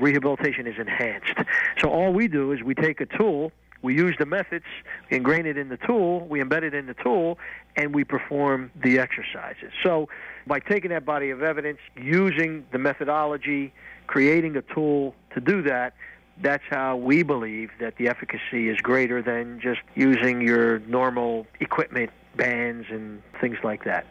rehabilitation 0.00 0.66
is 0.66 0.74
enhanced. 0.78 1.34
So 1.78 1.90
all 1.90 2.12
we 2.12 2.28
do 2.28 2.52
is 2.52 2.62
we 2.62 2.74
take 2.74 3.00
a 3.00 3.06
tool 3.06 3.52
We 3.82 3.96
use 3.96 4.16
the 4.18 4.26
methods, 4.26 4.64
we 5.10 5.16
ingrain 5.16 5.44
it 5.44 5.58
in 5.58 5.68
the 5.68 5.76
tool, 5.76 6.26
we 6.26 6.40
embed 6.40 6.62
it 6.62 6.72
in 6.72 6.86
the 6.86 6.94
tool, 6.94 7.38
and 7.76 7.94
we 7.94 8.04
perform 8.04 8.70
the 8.80 8.98
exercises. 8.98 9.72
So 9.82 10.08
by 10.46 10.60
taking 10.60 10.90
that 10.90 11.04
body 11.04 11.30
of 11.30 11.42
evidence, 11.42 11.78
using 11.96 12.64
the 12.70 12.78
methodology, 12.78 13.72
creating 14.06 14.56
a 14.56 14.62
tool 14.62 15.14
to 15.34 15.40
do 15.40 15.62
that, 15.62 15.94
that's 16.40 16.64
how 16.70 16.96
we 16.96 17.22
believe 17.22 17.70
that 17.80 17.96
the 17.96 18.08
efficacy 18.08 18.68
is 18.68 18.78
greater 18.80 19.20
than 19.20 19.60
just 19.60 19.80
using 19.94 20.40
your 20.40 20.78
normal 20.80 21.46
equipment, 21.60 22.10
bands, 22.36 22.86
and 22.90 23.22
things 23.40 23.58
like 23.62 23.84
that. 23.84 24.06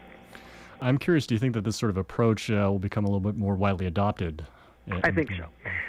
I'm 0.80 0.98
curious, 0.98 1.26
do 1.26 1.34
you 1.34 1.38
think 1.38 1.54
that 1.54 1.64
this 1.64 1.76
sort 1.76 1.90
of 1.90 1.96
approach 1.96 2.50
uh, 2.50 2.68
will 2.70 2.78
become 2.78 3.04
a 3.04 3.08
little 3.08 3.20
bit 3.20 3.36
more 3.36 3.54
widely 3.54 3.86
adopted? 3.86 4.44
I 4.90 5.12
think 5.12 5.30
so. 5.30 5.46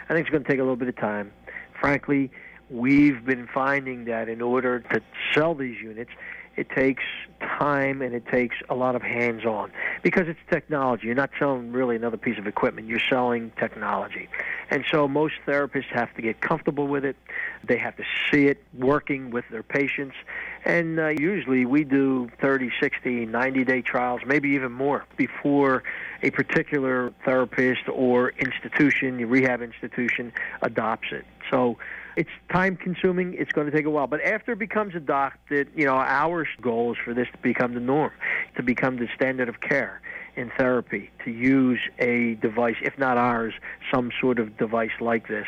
I 0.07 0.13
think 0.13 0.27
it's 0.27 0.29
going 0.29 0.43
to 0.43 0.49
take 0.49 0.59
a 0.59 0.63
little 0.63 0.75
bit 0.75 0.87
of 0.87 0.95
time. 0.95 1.31
Frankly, 1.79 2.31
we've 2.69 3.25
been 3.25 3.47
finding 3.53 4.05
that 4.05 4.29
in 4.29 4.41
order 4.41 4.79
to 4.79 5.01
sell 5.33 5.55
these 5.55 5.81
units, 5.81 6.11
it 6.55 6.69
takes 6.69 7.03
time 7.39 8.01
and 8.01 8.13
it 8.13 8.27
takes 8.27 8.55
a 8.69 8.75
lot 8.75 8.95
of 8.95 9.01
hands 9.01 9.43
on 9.43 9.71
because 10.03 10.27
it's 10.27 10.39
technology. 10.51 11.07
You're 11.07 11.15
not 11.15 11.31
selling 11.39 11.71
really 11.71 11.95
another 11.95 12.17
piece 12.17 12.37
of 12.37 12.45
equipment, 12.45 12.87
you're 12.87 13.01
selling 13.09 13.51
technology. 13.59 14.29
And 14.69 14.83
so 14.91 15.07
most 15.07 15.35
therapists 15.47 15.91
have 15.91 16.13
to 16.15 16.21
get 16.21 16.41
comfortable 16.41 16.87
with 16.87 17.05
it, 17.05 17.15
they 17.63 17.77
have 17.77 17.95
to 17.97 18.03
see 18.31 18.47
it 18.47 18.63
working 18.77 19.31
with 19.31 19.45
their 19.49 19.63
patients. 19.63 20.15
And 20.63 20.99
uh, 20.99 21.07
usually 21.09 21.65
we 21.65 21.83
do 21.83 22.29
30, 22.39 22.71
60, 22.79 23.25
90 23.25 23.63
day 23.63 23.81
trials, 23.81 24.21
maybe 24.25 24.49
even 24.49 24.71
more, 24.71 25.05
before 25.17 25.83
a 26.21 26.29
particular 26.29 27.11
therapist 27.25 27.89
or 27.91 28.29
institution, 28.29 29.17
rehab 29.27 29.61
institution, 29.61 30.31
adopts 30.61 31.07
it. 31.11 31.25
So 31.49 31.77
it's 32.15 32.29
time 32.51 32.75
consuming. 32.75 33.35
It's 33.37 33.51
going 33.51 33.69
to 33.69 33.75
take 33.75 33.85
a 33.85 33.89
while. 33.89 34.07
But 34.07 34.21
after 34.21 34.53
it 34.53 34.59
becomes 34.59 34.95
adopted, 34.95 35.69
you 35.75 35.85
know, 35.85 35.95
our 35.95 36.47
goal 36.61 36.93
is 36.93 36.97
for 37.03 37.13
this 37.13 37.27
to 37.31 37.37
become 37.39 37.73
the 37.73 37.79
norm, 37.79 38.11
to 38.57 38.63
become 38.63 38.97
the 38.97 39.07
standard 39.15 39.49
of 39.49 39.61
care 39.61 40.01
in 40.35 40.51
therapy, 40.57 41.11
to 41.25 41.31
use 41.31 41.79
a 41.99 42.35
device, 42.35 42.75
if 42.81 42.97
not 42.97 43.17
ours, 43.17 43.53
some 43.93 44.11
sort 44.19 44.39
of 44.39 44.57
device 44.57 44.91
like 44.99 45.27
this. 45.27 45.45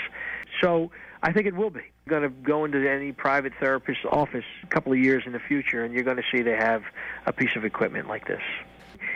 So 0.62 0.91
I 1.24 1.31
think 1.31 1.48
it 1.48 1.55
will 1.55 1.72
be. 1.72 1.81
You're 2.05 2.19
going 2.19 2.31
to 2.31 2.41
go 2.43 2.65
into 2.65 2.88
any 2.89 3.12
private 3.12 3.53
therapist's 3.60 4.05
office 4.12 4.45
a 4.63 4.67
couple 4.67 4.91
of 4.91 5.00
years 5.00 5.24
in 5.25 5.34
the 5.34 5.39
future, 5.39 5.84
and 5.84 5.93
you're 5.93 6.03
going 6.03 6.17
to 6.17 6.24
see 6.31 6.43
they 6.43 6.51
have 6.51 6.84
a 7.25 7.34
piece 7.34 7.55
of 7.55 7.65
equipment 7.65 8.07
like 8.07 8.27
this. 8.27 8.43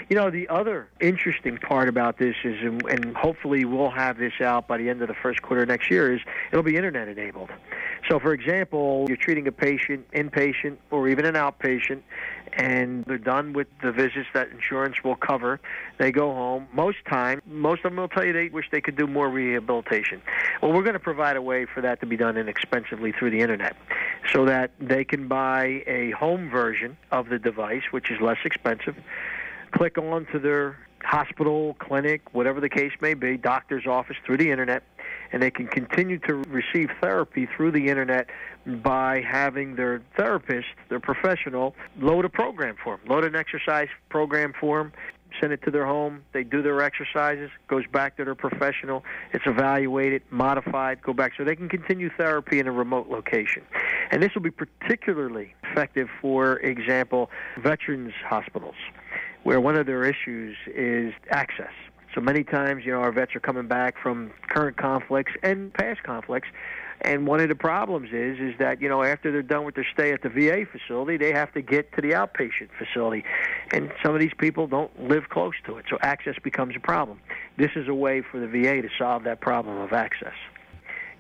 You 0.08 0.16
know, 0.16 0.30
the 0.30 0.48
other 0.48 0.88
interesting 1.00 1.58
part 1.58 1.90
about 1.90 2.18
this 2.18 2.36
is, 2.44 2.62
and 2.62 3.16
hopefully 3.16 3.66
we'll 3.66 3.92
have 3.92 4.18
this 4.18 4.34
out 4.42 4.68
by 4.68 4.78
the 4.78 4.90
end 4.90 5.02
of 5.02 5.08
the 5.08 5.14
first 5.14 5.42
quarter 5.42 5.66
next 5.66 5.92
year, 5.92 6.14
is 6.14 6.22
it'll 6.52 6.64
be 6.64 6.78
internet 6.78 7.08
enabled. 7.08 7.50
So, 8.10 8.20
for 8.20 8.34
example, 8.34 9.06
you're 9.08 9.18
treating 9.18 9.48
a 9.48 9.52
patient, 9.52 10.10
inpatient, 10.12 10.78
or 10.90 11.10
even 11.10 11.26
an 11.26 11.36
outpatient, 11.36 12.02
and 12.54 13.04
they're 13.06 13.18
done 13.18 13.54
with 13.54 13.68
the 13.84 13.92
visits 13.92 14.28
that 14.34 14.50
insurance 14.50 15.04
will 15.04 15.18
cover. 15.18 15.60
They 15.98 16.12
go 16.12 16.34
home. 16.34 16.68
Most 16.74 16.98
time, 17.08 17.42
most 17.46 17.80
of 17.80 17.92
them 17.92 17.98
will 17.98 18.08
tell 18.08 18.26
you 18.26 18.34
they 18.34 18.50
wish 18.50 18.66
they 18.72 18.82
could 18.82 18.96
do 18.96 19.06
more 19.06 19.30
rehabilitation. 19.30 20.22
Well, 20.62 20.72
we're 20.72 20.84
going 20.84 20.94
to 20.94 21.00
provide 21.00 21.36
a 21.36 21.42
way 21.42 21.66
for 21.66 21.82
that 21.82 22.00
to 22.00 22.06
be 22.06 22.16
done 22.16 22.38
inexpensively 22.38 23.12
through 23.12 23.32
the 23.32 23.42
internet, 23.42 23.76
so 24.34 24.46
that 24.46 24.72
they 24.80 25.04
can 25.04 25.28
buy 25.28 25.84
a 25.86 26.12
home 26.12 26.50
version 26.50 26.98
of 27.12 27.30
the 27.30 27.38
device, 27.38 27.84
which 27.92 28.10
is 28.10 28.20
less 28.22 28.40
expensive 28.46 28.96
click 29.72 29.98
on 29.98 30.26
to 30.32 30.40
their 30.40 30.78
hospital, 31.04 31.76
clinic, 31.80 32.22
whatever 32.34 32.60
the 32.60 32.70
case 32.70 32.92
may 33.02 33.14
be, 33.14 33.38
doctor's 33.38 33.88
office 33.88 34.18
through 34.26 34.38
the 34.38 34.52
internet, 34.52 34.84
and 35.32 35.42
they 35.42 35.52
can 35.52 35.68
continue 35.68 36.20
to 36.20 36.36
receive 36.36 36.90
therapy 37.02 37.48
through 37.56 37.72
the 37.72 37.88
internet 37.88 38.28
by 38.84 39.22
having 39.22 39.76
their 39.76 40.02
therapist, 40.18 40.68
their 40.90 41.00
professional, 41.00 41.76
load 42.00 42.26
a 42.26 42.30
program 42.30 42.76
for 42.84 42.98
them, 42.98 43.08
load 43.08 43.24
an 43.24 43.36
exercise 43.36 43.88
program 44.10 44.54
for 44.60 44.80
them, 44.80 44.92
send 45.40 45.54
it 45.54 45.62
to 45.64 45.72
their 45.72 45.86
home. 45.86 46.24
They 46.34 46.44
do 46.44 46.62
their 46.62 46.82
exercises, 46.82 47.50
goes 47.68 47.86
back 47.92 48.18
to 48.18 48.26
their 48.26 48.36
professional. 48.36 49.04
It's 49.32 49.46
evaluated, 49.46 50.24
modified, 50.32 51.02
go 51.02 51.14
back 51.14 51.34
so 51.38 51.44
they 51.44 51.56
can 51.56 51.70
continue 51.70 52.10
therapy 52.18 52.60
in 52.60 52.68
a 52.68 52.72
remote 52.72 53.08
location. 53.10 53.64
And 54.12 54.22
this 54.22 54.34
will 54.34 54.42
be 54.42 54.52
particularly 54.52 55.54
effective, 55.64 56.10
for 56.22 56.60
example, 56.60 57.30
veterans 57.62 58.14
hospitals 58.28 58.76
where 59.44 59.60
one 59.60 59.76
of 59.76 59.86
their 59.86 60.04
issues 60.04 60.56
is 60.68 61.14
access. 61.30 61.72
So 62.16 62.22
many 62.22 62.44
times, 62.44 62.86
you 62.86 62.92
know, 62.92 63.00
our 63.00 63.12
vets 63.12 63.36
are 63.36 63.40
coming 63.40 63.68
back 63.68 63.96
from 64.02 64.32
current 64.48 64.78
conflicts 64.78 65.32
and 65.44 65.72
past 65.74 66.02
conflicts, 66.04 66.48
and 67.02 67.28
one 67.28 67.40
of 67.40 67.50
the 67.50 67.56
problems 67.56 68.10
is 68.12 68.40
is 68.40 68.58
that 68.60 68.82
you 68.82 68.90
know 68.90 69.04
after 69.04 69.32
they're 69.32 69.42
done 69.42 69.64
with 69.64 69.76
their 69.76 69.88
stay 69.94 70.12
at 70.12 70.22
the 70.22 70.30
VA 70.30 70.66
facility, 70.66 71.18
they 71.18 71.32
have 71.32 71.54
to 71.54 71.62
get 71.62 71.94
to 71.94 72.02
the 72.02 72.12
outpatient 72.12 72.70
facility, 72.78 73.24
and 73.72 73.92
some 74.04 74.14
of 74.14 74.20
these 74.20 74.34
people 74.38 74.68
don't 74.68 75.08
live 75.08 75.30
close 75.30 75.54
to 75.66 75.78
it, 75.78 75.86
so 75.90 75.98
access 76.02 76.36
becomes 76.44 76.76
a 76.76 76.80
problem. 76.80 77.20
This 77.58 77.72
is 77.76 77.88
a 77.88 77.94
way 77.94 78.22
for 78.22 78.40
the 78.40 78.48
VA 78.48 78.82
to 78.82 78.90
solve 78.98 79.24
that 79.24 79.40
problem 79.40 79.78
of 79.78 79.94
access. 79.94 80.34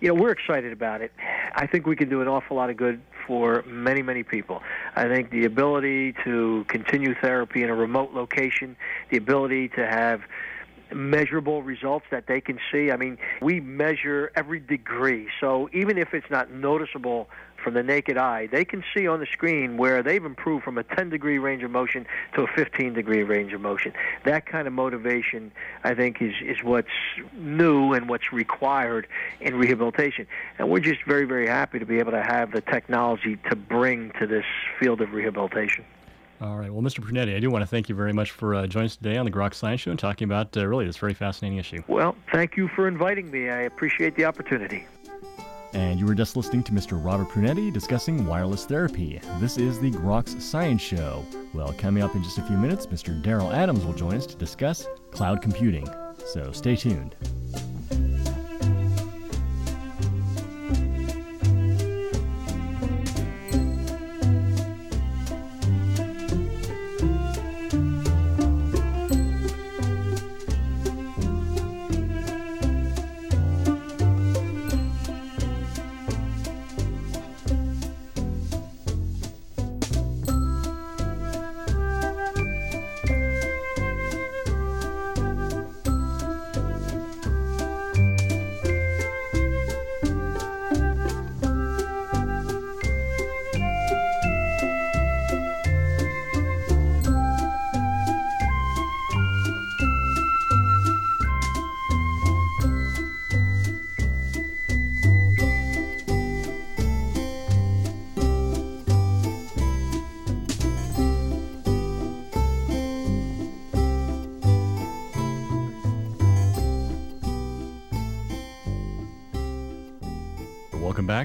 You 0.01 0.07
know, 0.07 0.13
we're 0.15 0.31
excited 0.31 0.71
about 0.71 1.01
it. 1.01 1.11
I 1.53 1.67
think 1.67 1.85
we 1.85 1.95
can 1.95 2.09
do 2.09 2.21
an 2.21 2.27
awful 2.27 2.57
lot 2.57 2.69
of 2.69 2.77
good 2.77 3.01
for 3.29 3.63
many, 3.67 4.01
many 4.01 4.24
people. 4.24 4.63
I 4.95 5.07
think 5.07 5.29
the 5.29 5.45
ability 5.45 6.15
to 6.24 6.65
continue 6.67 7.13
therapy 7.13 7.62
in 7.62 7.69
a 7.69 7.75
remote 7.75 8.12
location, 8.12 8.75
the 9.12 9.17
ability 9.17 9.67
to 9.69 9.86
have 9.86 10.21
measurable 10.91 11.62
results 11.62 12.07
that 12.09 12.25
they 12.25 12.41
can 12.41 12.57
see. 12.71 12.89
I 12.89 12.98
mean, 12.98 13.19
we 13.39 13.59
measure 13.59 14.31
every 14.36 14.59
degree. 14.59 15.27
So 15.39 15.69
even 15.74 16.00
if 16.00 16.15
it's 16.15 16.31
not 16.31 16.50
noticeable 16.51 17.29
from 17.63 17.73
the 17.73 17.83
naked 17.83 18.17
eye, 18.17 18.47
they 18.47 18.65
can 18.65 18.83
see 18.93 19.07
on 19.07 19.19
the 19.19 19.25
screen 19.25 19.77
where 19.77 20.01
they've 20.03 20.23
improved 20.23 20.63
from 20.63 20.77
a 20.77 20.83
10 20.83 21.09
degree 21.09 21.37
range 21.37 21.63
of 21.63 21.71
motion 21.71 22.05
to 22.35 22.43
a 22.43 22.47
15 22.47 22.93
degree 22.93 23.23
range 23.23 23.53
of 23.53 23.61
motion. 23.61 23.93
That 24.25 24.45
kind 24.45 24.67
of 24.67 24.73
motivation, 24.73 25.51
I 25.83 25.93
think, 25.93 26.21
is, 26.21 26.33
is 26.43 26.63
what's 26.63 26.87
new 27.33 27.93
and 27.93 28.09
what's 28.09 28.31
required 28.31 29.07
in 29.39 29.55
rehabilitation. 29.55 30.27
And 30.57 30.69
we're 30.69 30.79
just 30.79 31.03
very, 31.05 31.25
very 31.25 31.47
happy 31.47 31.79
to 31.79 31.85
be 31.85 31.99
able 31.99 32.11
to 32.11 32.23
have 32.23 32.51
the 32.51 32.61
technology 32.61 33.37
to 33.49 33.55
bring 33.55 34.11
to 34.19 34.27
this 34.27 34.45
field 34.79 35.01
of 35.01 35.13
rehabilitation. 35.13 35.85
All 36.41 36.55
right. 36.55 36.71
Well, 36.71 36.81
Mr. 36.81 37.01
Prunetti, 37.01 37.35
I 37.35 37.39
do 37.39 37.49
want 37.49 37.63
to 37.63 37.67
thank 37.67 37.89
you 37.89 37.95
very 37.95 38.13
much 38.13 38.31
for 38.31 38.55
uh, 38.55 38.65
joining 38.65 38.85
us 38.85 38.95
today 38.95 39.17
on 39.17 39.25
the 39.25 39.31
Grok 39.31 39.53
Science 39.53 39.81
Show 39.81 39.91
and 39.91 39.99
talking 39.99 40.25
about 40.25 40.55
uh, 40.55 40.65
really 40.65 40.85
this 40.85 40.95
very 40.95 41.13
fascinating 41.13 41.57
issue. 41.57 41.83
Well, 41.89 42.15
thank 42.31 42.55
you 42.55 42.69
for 42.69 42.87
inviting 42.87 43.29
me. 43.29 43.49
I 43.49 43.63
appreciate 43.63 44.15
the 44.15 44.23
opportunity. 44.23 44.85
And 45.73 45.99
you 45.99 46.05
were 46.05 46.15
just 46.15 46.35
listening 46.35 46.63
to 46.63 46.71
Mr. 46.71 47.03
Robert 47.03 47.29
Prunetti 47.29 47.71
discussing 47.71 48.25
wireless 48.25 48.65
therapy. 48.65 49.21
This 49.39 49.57
is 49.57 49.79
the 49.79 49.91
Groks 49.91 50.41
Science 50.41 50.81
Show. 50.81 51.25
Well, 51.53 51.73
coming 51.73 52.01
up 52.03 52.15
in 52.15 52.23
just 52.23 52.38
a 52.39 52.43
few 52.43 52.57
minutes, 52.57 52.88
Mr. 52.88 53.21
Daryl 53.21 53.53
Adams 53.53 53.85
will 53.85 53.93
join 53.93 54.15
us 54.15 54.25
to 54.27 54.35
discuss 54.35 54.88
cloud 55.11 55.41
computing. 55.41 55.88
So 56.25 56.51
stay 56.51 56.75
tuned. 56.75 57.15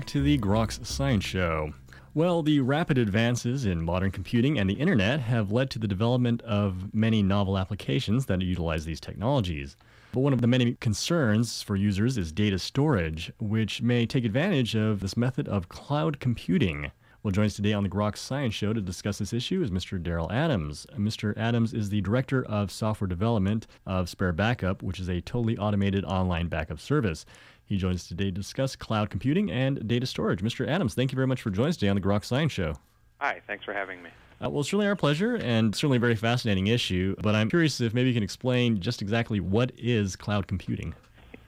To 0.06 0.22
the 0.22 0.38
Groks 0.38 0.84
Science 0.84 1.24
Show. 1.24 1.72
Well, 2.12 2.42
the 2.42 2.60
rapid 2.60 2.98
advances 2.98 3.64
in 3.64 3.82
modern 3.82 4.10
computing 4.10 4.58
and 4.58 4.68
the 4.68 4.74
internet 4.74 5.20
have 5.20 5.50
led 5.50 5.70
to 5.70 5.78
the 5.78 5.88
development 5.88 6.42
of 6.42 6.94
many 6.94 7.22
novel 7.22 7.56
applications 7.56 8.26
that 8.26 8.40
utilize 8.42 8.84
these 8.84 9.00
technologies. 9.00 9.76
But 10.12 10.20
one 10.20 10.32
of 10.32 10.40
the 10.40 10.46
many 10.46 10.74
concerns 10.74 11.62
for 11.62 11.74
users 11.74 12.18
is 12.18 12.32
data 12.32 12.58
storage, 12.58 13.32
which 13.38 13.82
may 13.82 14.04
take 14.04 14.24
advantage 14.24 14.74
of 14.74 15.00
this 15.00 15.16
method 15.16 15.48
of 15.48 15.68
cloud 15.68 16.20
computing. 16.20 16.92
Well, 17.24 17.32
joins 17.32 17.52
us 17.52 17.56
today 17.56 17.72
on 17.72 17.84
the 17.84 17.88
Grok 17.88 18.18
Science 18.18 18.52
Show 18.52 18.74
to 18.74 18.82
discuss 18.82 19.16
this 19.16 19.32
issue 19.32 19.62
is 19.62 19.70
Mr. 19.70 19.98
Daryl 19.98 20.30
Adams. 20.30 20.86
Mr. 20.98 21.34
Adams 21.38 21.72
is 21.72 21.88
the 21.88 22.02
Director 22.02 22.44
of 22.44 22.70
Software 22.70 23.08
Development 23.08 23.66
of 23.86 24.10
Spare 24.10 24.34
Backup, 24.34 24.82
which 24.82 25.00
is 25.00 25.08
a 25.08 25.22
totally 25.22 25.56
automated 25.56 26.04
online 26.04 26.48
backup 26.48 26.78
service. 26.78 27.24
He 27.66 27.76
joins 27.78 27.96
us 28.02 28.08
today 28.08 28.24
to 28.24 28.30
discuss 28.30 28.76
cloud 28.76 29.10
computing 29.10 29.50
and 29.50 29.86
data 29.88 30.06
storage. 30.06 30.42
Mr. 30.42 30.68
Adams, 30.68 30.94
thank 30.94 31.12
you 31.12 31.16
very 31.16 31.26
much 31.26 31.40
for 31.40 31.50
joining 31.50 31.70
us 31.70 31.76
today 31.76 31.88
on 31.88 31.96
the 31.96 32.02
Grok 32.02 32.24
Science 32.24 32.52
Show. 32.52 32.74
Hi, 33.18 33.40
thanks 33.46 33.64
for 33.64 33.72
having 33.72 34.02
me. 34.02 34.10
Uh, 34.42 34.50
well, 34.50 34.60
it's 34.60 34.72
really 34.72 34.86
our 34.86 34.96
pleasure 34.96 35.36
and 35.36 35.74
certainly 35.74 35.96
a 35.96 36.00
very 36.00 36.16
fascinating 36.16 36.66
issue, 36.66 37.14
but 37.22 37.34
I'm 37.34 37.48
curious 37.48 37.80
if 37.80 37.94
maybe 37.94 38.08
you 38.08 38.14
can 38.14 38.22
explain 38.22 38.80
just 38.80 39.00
exactly 39.00 39.40
what 39.40 39.72
is 39.78 40.16
cloud 40.16 40.46
computing. 40.46 40.94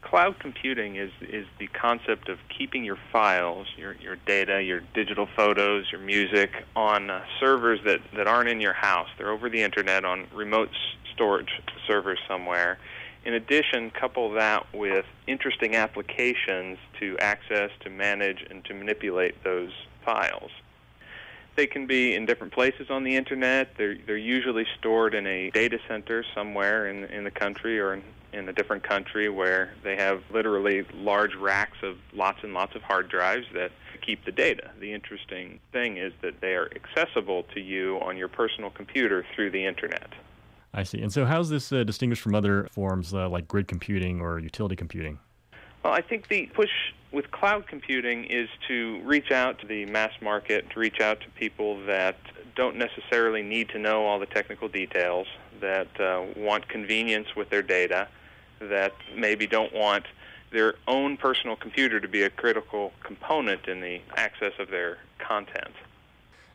Cloud 0.01 0.39
computing 0.39 0.97
is, 0.97 1.11
is 1.21 1.47
the 1.59 1.67
concept 1.67 2.29
of 2.29 2.39
keeping 2.57 2.85
your 2.85 2.97
files, 3.13 3.67
your, 3.77 3.95
your 3.95 4.17
data, 4.25 4.63
your 4.63 4.81
digital 4.95 5.29
photos, 5.37 5.87
your 5.91 6.01
music 6.01 6.51
on 6.77 7.11
uh, 7.11 7.25
servers 7.41 7.81
that, 7.85 8.01
that 8.17 8.29
aren't 8.29 8.49
in 8.49 8.61
your 8.61 8.73
house. 8.73 9.09
They're 9.19 9.33
over 9.33 9.51
the 9.51 9.63
internet 9.63 10.05
on 10.05 10.29
remote 10.33 10.71
storage 11.13 11.51
servers 11.89 12.21
somewhere. 12.29 12.79
In 13.27 13.35
addition, 13.35 13.91
couple 13.91 14.31
that 14.35 14.73
with 14.73 15.05
interesting 15.27 15.75
applications 15.75 16.79
to 17.01 17.19
access, 17.19 17.73
to 17.81 17.91
manage, 17.91 18.47
and 18.49 18.65
to 18.67 18.73
manipulate 18.73 19.43
those 19.43 19.73
files. 20.05 20.53
They 21.57 21.67
can 21.67 21.89
be 21.89 22.15
in 22.15 22.25
different 22.25 22.53
places 22.53 22.89
on 22.89 23.03
the 23.03 23.17
internet. 23.17 23.77
They're, 23.77 23.97
they're 24.07 24.17
usually 24.17 24.65
stored 24.79 25.13
in 25.13 25.27
a 25.27 25.51
data 25.51 25.81
center 25.89 26.25
somewhere 26.37 26.87
in, 26.89 27.03
in 27.07 27.25
the 27.25 27.33
country 27.33 27.81
or 27.81 27.95
in, 27.95 28.05
in 28.33 28.49
a 28.49 28.53
different 28.53 28.85
country 28.85 29.29
where 29.29 29.75
they 29.83 29.97
have 29.97 30.23
literally 30.33 30.87
large 30.95 31.35
racks 31.35 31.79
of 31.83 31.97
lots 32.13 32.45
and 32.45 32.55
lots 32.55 32.77
of 32.77 32.83
hard 32.83 33.09
drives 33.09 33.47
that 33.55 33.73
keep 34.03 34.25
the 34.25 34.31
data. 34.31 34.71
The 34.79 34.93
interesting 34.93 35.59
thing 35.73 35.97
is 35.97 36.13
that 36.23 36.41
they 36.41 36.55
are 36.55 36.71
accessible 36.77 37.43
to 37.55 37.61
you 37.61 37.99
on 38.03 38.17
your 38.17 38.29
personal 38.29 38.71
computer 38.71 39.27
through 39.35 39.51
the 39.51 39.67
internet. 39.67 40.13
I 40.77 40.83
see. 40.83 41.01
And 41.01 41.11
so, 41.11 41.25
how's 41.25 41.49
this 41.49 41.73
uh, 41.73 41.85
distinguished 41.85 42.23
from 42.23 42.35
other 42.35 42.69
forms 42.71 43.15
uh, 43.15 43.29
like 43.31 43.49
grid 43.49 43.67
computing 43.67 44.21
or 44.21 44.39
utility 44.39 44.77
computing? 44.77 45.19
Well, 45.83 45.95
I 45.95 46.03
think 46.03 46.29
the 46.29 46.47
push 46.55 46.71
with 47.13 47.31
cloud 47.31 47.67
computing 47.67 48.25
is 48.25 48.49
to 48.69 49.01
reach 49.03 49.31
out 49.31 49.59
to 49.61 49.67
the 49.67 49.87
mass 49.87 50.13
market, 50.21 50.69
to 50.71 50.79
reach 50.79 51.01
out 51.01 51.21
to 51.23 51.31
people 51.31 51.83
that 51.87 52.19
don't 52.55 52.77
necessarily 52.77 53.43
need 53.43 53.71
to 53.71 53.79
know 53.79 54.05
all 54.05 54.19
the 54.19 54.27
technical 54.27 54.69
details, 54.69 55.27
that 55.61 55.89
uh, 55.99 56.25
want 56.37 56.69
convenience 56.69 57.29
with 57.35 57.49
their 57.49 57.63
data, 57.63 58.07
that 58.61 58.93
maybe 59.17 59.47
don't 59.47 59.73
want 59.73 60.05
their 60.53 60.75
own 60.87 61.17
personal 61.17 61.57
computer 61.57 62.01
to 62.01 62.09
be 62.09 62.23
a 62.23 62.31
critical 62.31 62.93
component 63.03 63.67
in 63.67 63.81
the 63.81 64.01
access 64.17 64.53
of 64.59 64.69
their 64.69 64.99
content. 65.19 65.73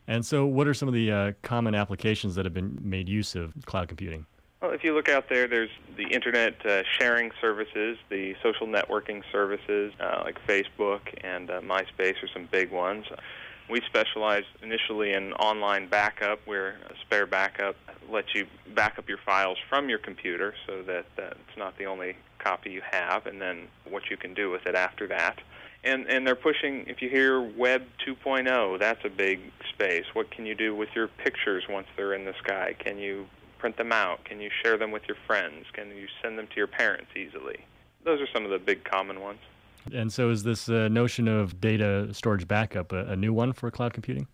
And 0.08 0.24
so, 0.26 0.44
what 0.44 0.66
are 0.66 0.74
some 0.74 0.88
of 0.88 0.94
the 0.94 1.12
uh, 1.12 1.32
common 1.42 1.74
applications 1.74 2.34
that 2.34 2.44
have 2.44 2.54
been 2.54 2.78
made 2.82 3.08
use 3.08 3.34
of 3.34 3.52
cloud 3.66 3.88
computing? 3.88 4.26
Well, 4.60 4.70
if 4.70 4.84
you 4.84 4.94
look 4.94 5.08
out 5.08 5.28
there, 5.28 5.48
there's 5.48 5.70
the 5.96 6.04
internet 6.04 6.64
uh, 6.64 6.82
sharing 6.98 7.32
services, 7.40 7.98
the 8.08 8.36
social 8.42 8.66
networking 8.66 9.22
services 9.32 9.92
uh, 9.98 10.22
like 10.24 10.38
Facebook 10.46 11.00
and 11.22 11.50
uh, 11.50 11.60
MySpace 11.60 12.22
are 12.22 12.28
some 12.32 12.48
big 12.50 12.70
ones. 12.70 13.06
We 13.68 13.80
specialize 13.86 14.44
initially 14.62 15.12
in 15.12 15.32
online 15.34 15.88
backup, 15.88 16.40
where 16.46 16.76
a 16.90 16.94
Spare 17.02 17.26
Backup 17.26 17.76
lets 18.10 18.34
you 18.34 18.46
back 18.74 18.98
up 18.98 19.08
your 19.08 19.18
files 19.24 19.58
from 19.68 19.88
your 19.88 19.98
computer 19.98 20.54
so 20.66 20.82
that 20.82 21.06
uh, 21.18 21.34
it's 21.48 21.56
not 21.56 21.78
the 21.78 21.86
only 21.86 22.16
copy 22.38 22.70
you 22.70 22.82
have, 22.90 23.26
and 23.26 23.40
then 23.40 23.68
what 23.88 24.10
you 24.10 24.16
can 24.16 24.34
do 24.34 24.50
with 24.50 24.66
it 24.66 24.74
after 24.74 25.06
that. 25.08 25.38
And 25.84 26.06
and 26.06 26.26
they're 26.26 26.36
pushing 26.36 26.84
if 26.86 27.02
you 27.02 27.08
hear 27.08 27.40
web 27.40 27.82
2.0 28.06 28.78
that's 28.78 29.04
a 29.04 29.08
big 29.08 29.40
space. 29.74 30.04
What 30.12 30.30
can 30.30 30.46
you 30.46 30.54
do 30.54 30.76
with 30.76 30.90
your 30.94 31.08
pictures 31.08 31.64
once 31.68 31.88
they're 31.96 32.14
in 32.14 32.24
the 32.24 32.34
sky? 32.44 32.74
Can 32.78 32.98
you 32.98 33.26
print 33.58 33.76
them 33.76 33.92
out? 33.92 34.24
Can 34.24 34.40
you 34.40 34.50
share 34.62 34.76
them 34.76 34.92
with 34.92 35.02
your 35.08 35.16
friends? 35.26 35.66
Can 35.72 35.88
you 35.88 36.06
send 36.22 36.38
them 36.38 36.46
to 36.48 36.56
your 36.56 36.68
parents 36.68 37.10
easily? 37.16 37.64
Those 38.04 38.20
are 38.20 38.28
some 38.32 38.44
of 38.44 38.50
the 38.50 38.58
big 38.58 38.84
common 38.84 39.20
ones 39.20 39.40
and 39.92 40.12
so 40.12 40.30
is 40.30 40.42
this 40.42 40.68
uh, 40.68 40.88
notion 40.88 41.28
of 41.28 41.60
data 41.60 42.12
storage 42.12 42.46
backup 42.46 42.92
a, 42.92 43.06
a, 43.06 43.16
new 43.16 43.32
one 43.32 43.52
for 43.52 43.70
cloud 43.70 43.92
computing 43.92 44.26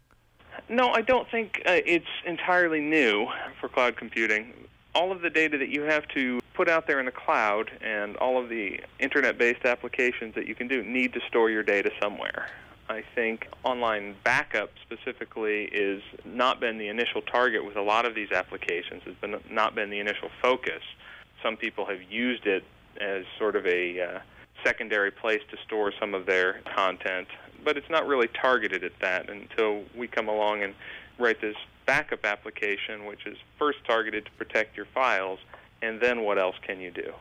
no 0.68 0.88
i 0.90 1.00
don't 1.00 1.30
think 1.30 1.62
uh, 1.66 1.72
it's 1.86 2.06
entirely 2.26 2.80
new 2.80 3.26
for 3.60 3.68
cloud 3.68 3.96
computing 3.96 4.52
all 4.94 5.12
of 5.12 5.20
the 5.20 5.30
data 5.30 5.58
that 5.58 5.68
you 5.68 5.82
have 5.82 6.06
to 6.08 6.40
put 6.54 6.68
out 6.68 6.88
there 6.88 6.98
in 6.98 7.06
the 7.06 7.12
cloud 7.12 7.70
and 7.80 8.16
all 8.16 8.42
of 8.42 8.48
the 8.48 8.80
internet 8.98 9.38
based 9.38 9.64
applications 9.64 10.34
that 10.34 10.46
you 10.48 10.56
can 10.56 10.66
do 10.66 10.82
need 10.82 11.12
to 11.12 11.20
store 11.28 11.50
your 11.50 11.62
data 11.62 11.90
somewhere. 12.02 12.48
I 12.88 13.04
think 13.14 13.46
online 13.62 14.16
backup 14.24 14.70
specifically 14.82 15.66
is 15.66 16.02
not 16.24 16.58
been 16.58 16.78
the 16.78 16.88
initial 16.88 17.22
target 17.22 17.64
with 17.64 17.76
a 17.76 17.82
lot 17.82 18.06
of 18.06 18.16
these 18.16 18.32
applications. 18.32 19.02
It's 19.06 19.20
been 19.20 19.36
not 19.48 19.76
been 19.76 19.90
the 19.90 20.00
initial 20.00 20.30
focus. 20.42 20.82
Some 21.44 21.56
people 21.56 21.86
have 21.86 22.02
used 22.02 22.46
it 22.46 22.64
as 23.00 23.24
sort 23.38 23.54
of 23.54 23.66
a 23.66 24.00
uh, 24.00 24.18
secondary 24.64 25.10
place 25.10 25.40
to 25.50 25.56
store 25.66 25.92
some 25.98 26.14
of 26.14 26.26
their 26.26 26.60
content, 26.74 27.28
but 27.64 27.76
it's 27.76 27.90
not 27.90 28.06
really 28.06 28.28
targeted 28.28 28.84
at 28.84 28.98
that 29.00 29.30
until 29.30 29.82
we 29.96 30.06
come 30.06 30.28
along 30.28 30.62
and 30.62 30.74
write 31.18 31.40
this 31.40 31.56
backup 31.86 32.24
application, 32.24 33.06
which 33.06 33.26
is 33.26 33.36
first 33.58 33.78
targeted 33.86 34.24
to 34.26 34.30
protect 34.32 34.76
your 34.76 34.86
files 34.94 35.38
and 35.82 36.00
then 36.00 36.22
what 36.22 36.38
else 36.38 36.56
can 36.66 36.80
you 36.80 36.90
do? 36.90 37.12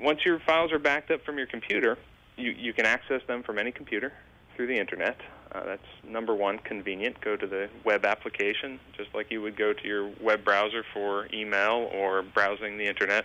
Once 0.00 0.24
your 0.24 0.40
files 0.40 0.72
are 0.72 0.78
backed 0.78 1.10
up 1.10 1.24
from 1.24 1.38
your 1.38 1.46
computer, 1.46 1.96
you, 2.36 2.50
you 2.50 2.72
can 2.72 2.86
access 2.86 3.22
them 3.26 3.42
from 3.42 3.58
any 3.58 3.70
computer 3.70 4.12
through 4.56 4.66
the 4.66 4.78
internet. 4.78 5.16
Uh, 5.52 5.64
that's 5.64 5.86
number 6.02 6.34
one, 6.34 6.58
convenient. 6.58 7.20
Go 7.20 7.36
to 7.36 7.46
the 7.46 7.68
web 7.84 8.04
application, 8.04 8.80
just 8.96 9.14
like 9.14 9.30
you 9.30 9.42
would 9.42 9.56
go 9.56 9.72
to 9.72 9.86
your 9.86 10.10
web 10.20 10.44
browser 10.44 10.84
for 10.92 11.28
email 11.32 11.90
or 11.92 12.22
browsing 12.22 12.78
the 12.78 12.86
internet. 12.86 13.24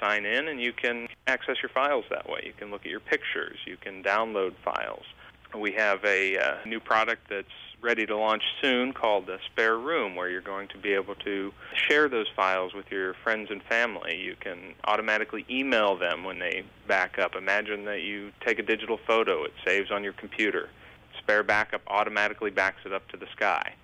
Sign 0.00 0.24
in, 0.24 0.48
and 0.48 0.60
you 0.60 0.72
can 0.72 1.08
access 1.26 1.56
your 1.62 1.70
files 1.70 2.04
that 2.10 2.28
way. 2.28 2.42
You 2.44 2.52
can 2.52 2.70
look 2.70 2.84
at 2.84 2.90
your 2.90 3.00
pictures. 3.00 3.58
You 3.66 3.76
can 3.76 4.02
download 4.02 4.54
files. 4.64 5.04
We 5.58 5.72
have 5.72 6.04
a 6.04 6.36
uh, 6.36 6.56
new 6.66 6.80
product 6.80 7.28
that's 7.30 7.48
ready 7.80 8.06
to 8.06 8.16
launch 8.16 8.42
soon 8.60 8.92
called 8.92 9.26
the 9.26 9.38
Spare 9.46 9.78
Room, 9.78 10.16
where 10.16 10.28
you're 10.28 10.40
going 10.40 10.68
to 10.68 10.78
be 10.78 10.92
able 10.92 11.14
to 11.16 11.52
share 11.88 12.08
those 12.08 12.26
files 12.34 12.74
with 12.74 12.90
your 12.90 13.14
friends 13.14 13.50
and 13.50 13.62
family. 13.62 14.16
You 14.16 14.34
can 14.38 14.74
automatically 14.84 15.44
email 15.48 15.96
them 15.96 16.24
when 16.24 16.38
they 16.38 16.64
back 16.88 17.18
up. 17.18 17.34
Imagine 17.36 17.84
that 17.84 18.02
you 18.02 18.32
take 18.44 18.58
a 18.58 18.62
digital 18.62 18.98
photo, 19.06 19.44
it 19.44 19.52
saves 19.64 19.90
on 19.90 20.02
your 20.02 20.14
computer. 20.14 20.68
Spare 21.18 21.42
Backup 21.42 21.82
automatically 21.86 22.50
backs 22.50 22.80
it 22.84 22.92
up 22.92 23.06
to 23.08 23.16
the 23.16 23.26
sky. 23.34 23.74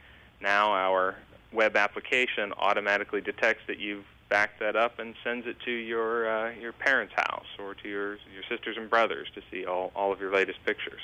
Now 0.41 0.73
our 0.73 1.17
web 1.53 1.77
application 1.77 2.53
automatically 2.59 3.21
detects 3.21 3.63
that 3.67 3.79
you've 3.79 4.05
backed 4.33 4.61
that 4.61 4.77
up 4.77 4.99
and 4.99 5.15
sends 5.23 5.47
it 5.47 5.61
to 5.63 5.71
your 5.71 6.27
uh, 6.27 6.53
your 6.53 6.73
parents' 6.73 7.13
house 7.15 7.45
or 7.59 7.75
to 7.75 7.87
your 7.87 8.13
your 8.33 8.43
sisters 8.49 8.79
and 8.79 8.89
brothers 8.89 9.29
to 9.35 9.43
see 9.51 9.67
all, 9.67 9.93
all 9.95 10.11
of 10.11 10.21
your 10.21 10.33
latest 10.33 10.59
pictures 10.65 11.03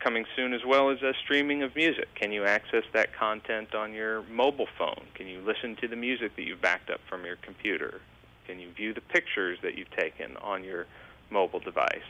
coming 0.00 0.26
soon 0.36 0.52
as 0.52 0.60
well 0.66 0.90
as 0.90 1.02
a 1.02 1.14
streaming 1.24 1.62
of 1.62 1.74
music. 1.74 2.14
Can 2.14 2.30
you 2.30 2.44
access 2.44 2.84
that 2.92 3.12
content 3.14 3.74
on 3.74 3.94
your 3.94 4.22
mobile 4.24 4.68
phone? 4.76 5.02
Can 5.14 5.26
you 5.26 5.40
listen 5.40 5.76
to 5.76 5.88
the 5.88 5.96
music 5.96 6.36
that 6.36 6.42
you've 6.42 6.60
backed 6.60 6.90
up 6.90 7.00
from 7.08 7.24
your 7.24 7.36
computer? 7.36 8.00
Can 8.46 8.60
you 8.60 8.70
view 8.70 8.92
the 8.92 9.00
pictures 9.00 9.58
that 9.62 9.76
you've 9.76 9.90
taken 9.90 10.36
on 10.36 10.62
your 10.62 10.86
mobile 11.30 11.58
device? 11.58 12.06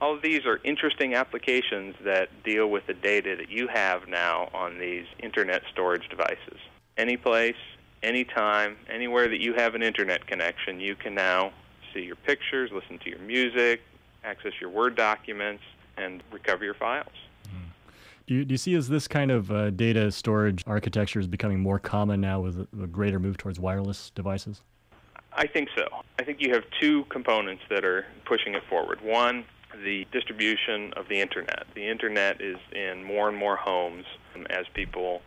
All 0.00 0.14
of 0.14 0.22
these 0.22 0.44
are 0.44 0.60
interesting 0.64 1.14
applications 1.14 1.96
that 2.04 2.28
deal 2.44 2.68
with 2.68 2.86
the 2.86 2.94
data 2.94 3.36
that 3.36 3.48
you 3.48 3.68
have 3.68 4.06
now 4.06 4.50
on 4.52 4.78
these 4.78 5.06
internet 5.18 5.62
storage 5.72 6.08
devices. 6.10 6.58
Any 6.96 7.16
place, 7.16 7.56
anytime, 8.04 8.76
anywhere 8.88 9.28
that 9.28 9.40
you 9.40 9.54
have 9.54 9.74
an 9.74 9.82
internet 9.82 10.26
connection, 10.26 10.78
you 10.78 10.94
can 10.94 11.14
now 11.14 11.52
see 11.92 12.02
your 12.02 12.16
pictures, 12.16 12.70
listen 12.72 12.98
to 12.98 13.10
your 13.10 13.18
music, 13.20 13.80
access 14.22 14.52
your 14.60 14.70
Word 14.70 14.94
documents, 14.94 15.62
and 15.96 16.22
recover 16.30 16.64
your 16.64 16.74
files. 16.74 17.08
Do 18.26 18.34
you, 18.34 18.44
do 18.46 18.54
you 18.54 18.58
see 18.58 18.74
as 18.74 18.88
this 18.88 19.06
kind 19.06 19.30
of 19.30 19.50
uh, 19.50 19.68
data 19.70 20.10
storage 20.10 20.64
architecture 20.66 21.20
is 21.20 21.26
becoming 21.26 21.60
more 21.60 21.78
common 21.78 22.22
now 22.22 22.40
with 22.40 22.58
a, 22.58 22.82
a 22.82 22.86
greater 22.86 23.20
move 23.20 23.36
towards 23.36 23.60
wireless 23.60 24.10
devices? 24.14 24.62
I 25.34 25.46
think 25.46 25.68
so. 25.76 25.86
I 26.18 26.24
think 26.24 26.40
you 26.40 26.54
have 26.54 26.64
two 26.80 27.04
components 27.10 27.64
that 27.68 27.84
are 27.84 28.06
pushing 28.24 28.54
it 28.54 28.62
forward. 28.70 29.00
One, 29.02 29.44
the 29.84 30.06
distribution 30.10 30.94
of 30.94 31.08
the 31.08 31.20
internet. 31.20 31.66
The 31.74 31.86
internet 31.86 32.40
is 32.40 32.56
in 32.72 33.04
more 33.04 33.28
and 33.28 33.36
more 33.36 33.56
homes 33.56 34.06
as 34.48 34.64
people 34.72 35.20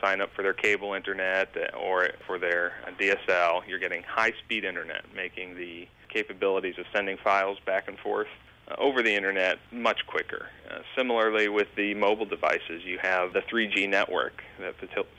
sign 0.00 0.20
up 0.20 0.30
for 0.34 0.42
their 0.42 0.54
cable 0.54 0.94
internet 0.94 1.56
or 1.78 2.10
for 2.26 2.38
their 2.38 2.72
DSL. 2.98 3.62
You're 3.66 3.78
getting 3.78 4.02
high 4.02 4.32
speed 4.44 4.64
internet, 4.64 5.04
making 5.14 5.56
the 5.56 5.88
capabilities 6.08 6.78
of 6.78 6.86
sending 6.92 7.16
files 7.22 7.58
back 7.64 7.88
and 7.88 7.98
forth 7.98 8.28
uh, 8.68 8.74
over 8.78 9.02
the 9.02 9.14
internet 9.14 9.58
much 9.70 10.06
quicker. 10.06 10.48
Uh, 10.70 10.78
similarly, 10.96 11.48
with 11.48 11.68
the 11.76 11.94
mobile 11.94 12.26
devices, 12.26 12.82
you 12.84 12.98
have 13.02 13.32
the 13.32 13.40
3G 13.40 13.88
network 13.88 14.42
that 14.58 14.74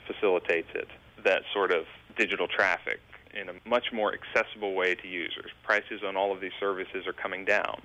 facilitates 0.06 0.68
it, 0.74 0.88
that 1.24 1.42
sort 1.52 1.70
of 1.70 1.84
digital 2.16 2.48
traffic 2.48 3.00
in 3.34 3.48
a 3.48 3.52
much 3.68 3.92
more 3.92 4.12
accessible 4.12 4.74
way 4.74 4.94
to 4.94 5.06
users. 5.06 5.50
Prices 5.62 6.02
on 6.06 6.16
all 6.16 6.32
of 6.32 6.40
these 6.40 6.52
services 6.58 7.06
are 7.06 7.12
coming 7.12 7.44
down. 7.44 7.80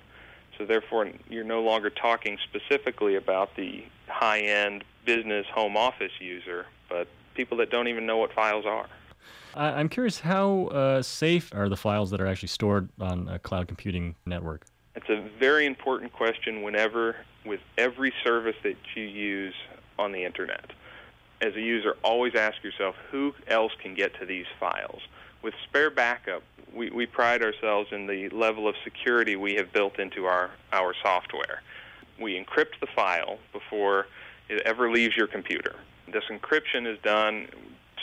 So 0.58 0.64
therefore, 0.64 1.10
you're 1.28 1.44
no 1.44 1.62
longer 1.62 1.90
talking 1.90 2.38
specifically 2.44 3.14
about 3.16 3.54
the 3.56 3.84
high-end 4.08 4.84
business 5.04 5.46
home 5.54 5.76
office 5.76 6.12
user, 6.18 6.66
but 6.88 7.08
people 7.34 7.56
that 7.58 7.70
don't 7.70 7.88
even 7.88 8.06
know 8.06 8.16
what 8.16 8.32
files 8.32 8.64
are. 8.66 8.86
I'm 9.54 9.88
curious 9.88 10.20
how 10.20 10.66
uh, 10.66 11.02
safe 11.02 11.50
are 11.54 11.70
the 11.70 11.76
files 11.76 12.10
that 12.10 12.20
are 12.20 12.26
actually 12.26 12.48
stored 12.48 12.90
on 13.00 13.28
a 13.28 13.38
cloud 13.38 13.68
computing 13.68 14.14
network? 14.26 14.66
It's 14.94 15.08
a 15.08 15.26
very 15.38 15.64
important 15.64 16.12
question 16.12 16.62
whenever, 16.62 17.16
with 17.44 17.60
every 17.78 18.12
service 18.22 18.56
that 18.62 18.76
you 18.94 19.04
use 19.04 19.54
on 19.98 20.12
the 20.12 20.24
internet. 20.24 20.72
As 21.40 21.54
a 21.54 21.60
user, 21.60 21.96
always 22.02 22.34
ask 22.34 22.62
yourself 22.62 22.96
who 23.10 23.34
else 23.46 23.72
can 23.82 23.94
get 23.94 24.18
to 24.20 24.26
these 24.26 24.46
files. 24.60 25.00
With 25.42 25.54
Spare 25.64 25.90
Backup, 25.90 26.42
we, 26.74 26.90
we 26.90 27.06
pride 27.06 27.42
ourselves 27.42 27.88
in 27.92 28.06
the 28.06 28.28
level 28.30 28.68
of 28.68 28.74
security 28.84 29.36
we 29.36 29.54
have 29.54 29.72
built 29.72 29.98
into 29.98 30.26
our, 30.26 30.50
our 30.72 30.94
software. 31.02 31.62
We 32.20 32.42
encrypt 32.42 32.80
the 32.80 32.88
file 32.94 33.38
before 33.52 34.06
it 34.48 34.62
ever 34.66 34.90
leaves 34.90 35.16
your 35.16 35.26
computer. 35.26 35.76
This 36.12 36.24
encryption 36.30 36.86
is 36.86 36.98
done 37.02 37.48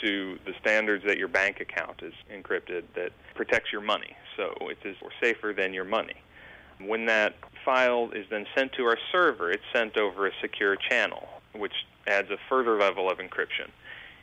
to 0.02 0.38
the 0.44 0.52
standards 0.60 1.04
that 1.06 1.18
your 1.18 1.28
bank 1.28 1.60
account 1.60 2.02
is 2.02 2.12
encrypted 2.32 2.84
that 2.94 3.12
protects 3.34 3.72
your 3.72 3.80
money. 3.80 4.16
So 4.36 4.54
it 4.62 4.78
is 4.84 4.96
safer 5.20 5.54
than 5.56 5.72
your 5.72 5.84
money. 5.84 6.16
When 6.80 7.06
that 7.06 7.36
file 7.64 8.10
is 8.12 8.26
then 8.30 8.46
sent 8.54 8.72
to 8.74 8.84
our 8.84 8.98
server, 9.12 9.50
it's 9.50 9.62
sent 9.72 9.96
over 9.96 10.26
a 10.26 10.32
secure 10.40 10.76
channel, 10.76 11.28
which 11.54 11.72
adds 12.06 12.30
a 12.30 12.36
further 12.48 12.78
level 12.78 13.08
of 13.08 13.18
encryption. 13.18 13.70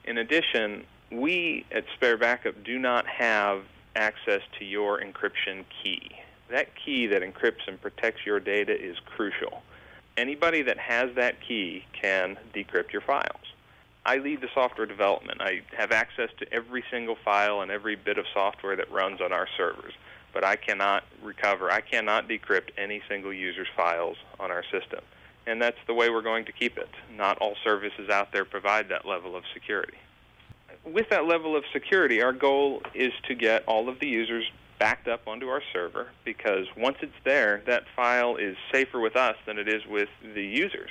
In 0.04 0.18
addition, 0.18 0.84
we 1.12 1.66
at 1.72 1.86
Spare 1.96 2.18
Backup 2.18 2.64
do 2.64 2.78
not 2.78 3.08
have 3.08 3.64
access 3.96 4.42
to 4.60 4.66
your 4.66 5.02
encryption 5.02 5.66
key. 5.82 6.12
That 6.50 6.70
key 6.76 7.08
that 7.08 7.22
encrypts 7.22 7.68
and 7.68 7.82
protects 7.82 8.26
your 8.26 8.40
data 8.40 8.74
is 8.74 8.98
crucial. 9.06 9.64
Anybody 10.18 10.62
that 10.64 10.78
has 10.78 11.16
that 11.16 11.36
key 11.46 11.86
can 12.00 12.38
decrypt 12.54 12.92
your 12.92 13.02
files. 13.02 13.51
I 14.06 14.18
lead 14.18 14.42
the 14.42 14.50
software 14.54 14.88
development. 14.88 15.42
I 15.42 15.62
have 15.78 15.92
access 15.92 16.30
to 16.40 16.54
every 16.54 16.84
single 16.90 17.16
file 17.24 17.62
and 17.62 17.70
every 17.70 17.96
bit 17.96 18.18
of 18.18 18.26
software 18.34 18.76
that 18.76 18.92
runs 18.92 19.22
on 19.22 19.32
our 19.32 19.48
servers, 19.56 19.94
but 20.34 20.44
I 20.44 20.56
cannot 20.56 21.04
recover, 21.22 21.72
I 21.72 21.82
cannot 21.82 22.28
decrypt 22.28 22.72
any 22.78 23.02
single 23.08 23.34
user's 23.34 23.68
files 23.76 24.18
on 24.40 24.50
our 24.52 24.64
system. 24.64 25.02
And 25.46 25.62
that's 25.62 25.78
the 25.88 25.94
way 25.94 26.10
we're 26.10 26.22
going 26.22 26.46
to 26.46 26.52
keep 26.52 26.78
it. 26.78 26.90
Not 27.16 27.38
all 27.40 27.56
services 27.64 28.10
out 28.10 28.32
there 28.32 28.46
provide 28.46 28.90
that 28.90 29.06
level 29.06 29.36
of 29.36 29.44
security 29.54 29.98
with 30.86 31.10
that 31.10 31.26
level 31.26 31.56
of 31.56 31.64
security, 31.72 32.22
our 32.22 32.34
goal 32.34 32.82
is 32.94 33.14
to 33.28 33.36
get 33.36 33.64
all 33.68 33.90
of 33.90 34.00
the 34.00 34.08
users 34.08 34.50
backed 34.80 35.08
up 35.08 35.28
onto 35.28 35.48
our 35.48 35.62
server 35.72 36.10
because 36.26 36.66
once 36.76 36.98
it's 37.02 37.14
there, 37.24 37.62
that 37.68 37.84
file 37.96 38.36
is 38.36 38.58
safer 38.72 39.00
with 39.00 39.16
us 39.16 39.36
than 39.46 39.60
it 39.60 39.68
is 39.68 39.86
with 39.86 40.10
the 40.34 40.44
users. 40.44 40.90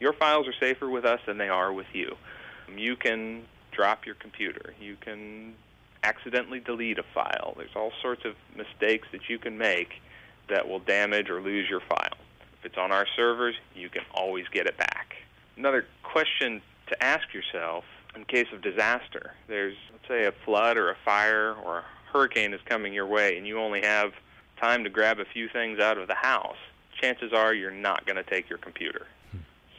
Your 0.00 0.12
files 0.12 0.46
are 0.46 0.54
safer 0.58 0.88
with 0.88 1.04
us 1.04 1.20
than 1.26 1.38
they 1.38 1.48
are 1.48 1.72
with 1.72 1.86
you. 1.92 2.16
You 2.74 2.96
can 2.96 3.44
drop 3.72 4.06
your 4.06 4.14
computer. 4.14 4.74
You 4.80 4.96
can 5.00 5.54
accidentally 6.02 6.60
delete 6.60 6.98
a 6.98 7.04
file. 7.14 7.54
There's 7.56 7.74
all 7.74 7.92
sorts 8.00 8.24
of 8.24 8.34
mistakes 8.56 9.08
that 9.12 9.28
you 9.28 9.38
can 9.38 9.58
make 9.58 10.00
that 10.48 10.68
will 10.68 10.78
damage 10.78 11.28
or 11.28 11.40
lose 11.40 11.68
your 11.68 11.80
file. 11.80 12.18
If 12.58 12.66
it's 12.66 12.78
on 12.78 12.92
our 12.92 13.06
servers, 13.16 13.56
you 13.74 13.88
can 13.88 14.02
always 14.14 14.46
get 14.48 14.66
it 14.66 14.76
back. 14.76 15.16
Another 15.56 15.86
question 16.02 16.62
to 16.88 17.02
ask 17.02 17.34
yourself 17.34 17.84
in 18.14 18.24
case 18.24 18.46
of 18.52 18.62
disaster. 18.62 19.32
There's, 19.48 19.76
let's 19.92 20.08
say, 20.08 20.24
a 20.26 20.32
flood 20.44 20.76
or 20.76 20.90
a 20.90 20.96
fire 21.04 21.54
or 21.64 21.78
a 21.78 21.84
hurricane 22.12 22.54
is 22.54 22.60
coming 22.64 22.92
your 22.92 23.06
way, 23.06 23.36
and 23.36 23.46
you 23.46 23.58
only 23.58 23.82
have 23.82 24.12
time 24.60 24.84
to 24.84 24.90
grab 24.90 25.18
a 25.18 25.24
few 25.24 25.48
things 25.48 25.80
out 25.80 25.98
of 25.98 26.08
the 26.08 26.14
house. 26.14 26.56
Chances 27.00 27.32
are 27.32 27.52
you're 27.52 27.70
not 27.70 28.06
going 28.06 28.16
to 28.16 28.22
take 28.22 28.48
your 28.48 28.58
computer. 28.58 29.06